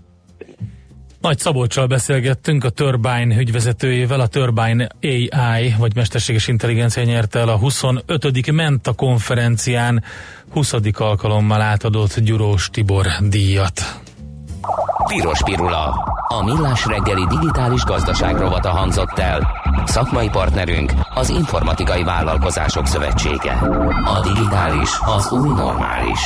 [1.21, 7.57] Nagy Szabolcsal beszélgettünk, a Turbine ügyvezetőjével, a Turbine AI, vagy mesterséges intelligencia nyerte el a
[7.57, 8.51] 25.
[8.53, 10.03] Menta konferencián
[10.51, 10.75] 20.
[10.93, 14.01] alkalommal átadott Gyurós Tibor díjat.
[15.07, 15.95] Piros Pirula.
[16.29, 19.63] A millás reggeli digitális gazdaság rovata hangzott el.
[19.85, 23.53] Szakmai partnerünk az Informatikai Vállalkozások Szövetsége.
[24.05, 26.21] A digitális az új normális.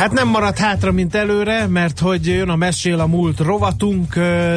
[0.00, 4.14] Hát nem maradt hátra, mint előre, mert hogy jön a Mesél a múlt rovatunk,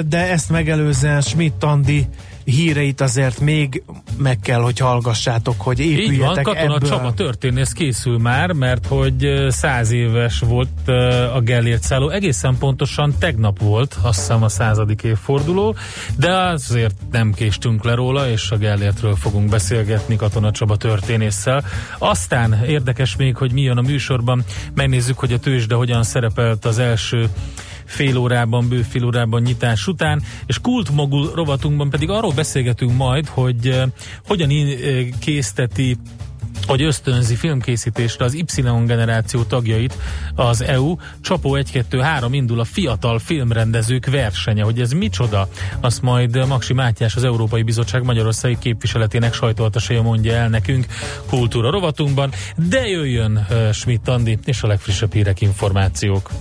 [0.08, 2.08] de ezt megelőzően Schmidt Andi
[2.44, 3.84] híreit azért még
[4.18, 6.90] meg kell, hogy hallgassátok, hogy Így van, épüljetek Katona ebből.
[6.90, 10.88] Csaba történész készül már, mert hogy száz éves volt
[11.34, 12.10] a Gellért szálló.
[12.10, 15.76] Egészen pontosan tegnap volt, azt hiszem a századik évforduló,
[16.18, 21.64] de azért nem késtünk le róla, és a Gellértről fogunk beszélgetni Katona Csaba történésszel.
[21.98, 26.80] Aztán érdekes még, hogy mi jön a műsorban, megnézzük, hogy a tőzsde hogyan szerepelt az
[26.80, 27.30] első
[27.86, 33.68] fél órában, bő fél órában nyitás után, és kultmogul rovatunkban pedig arról beszélgetünk majd, hogy
[33.68, 33.84] eh,
[34.26, 35.98] hogyan eh, készteti
[36.68, 38.46] hogy ösztönzi filmkészítésre az Y
[38.86, 39.98] generáció tagjait
[40.36, 40.96] az EU.
[41.22, 44.64] Csapó 1-2-3 indul a fiatal filmrendezők versenye.
[44.64, 45.48] Hogy ez micsoda,
[45.82, 50.86] azt majd Maksi Mátyás, az Európai Bizottság Magyarországi képviseletének sajtóataséja mondja el nekünk
[51.28, 56.32] kultúra rovatunkban, de jöjjön uh, Schmidt Andi és a legfrissebb hírek, információk.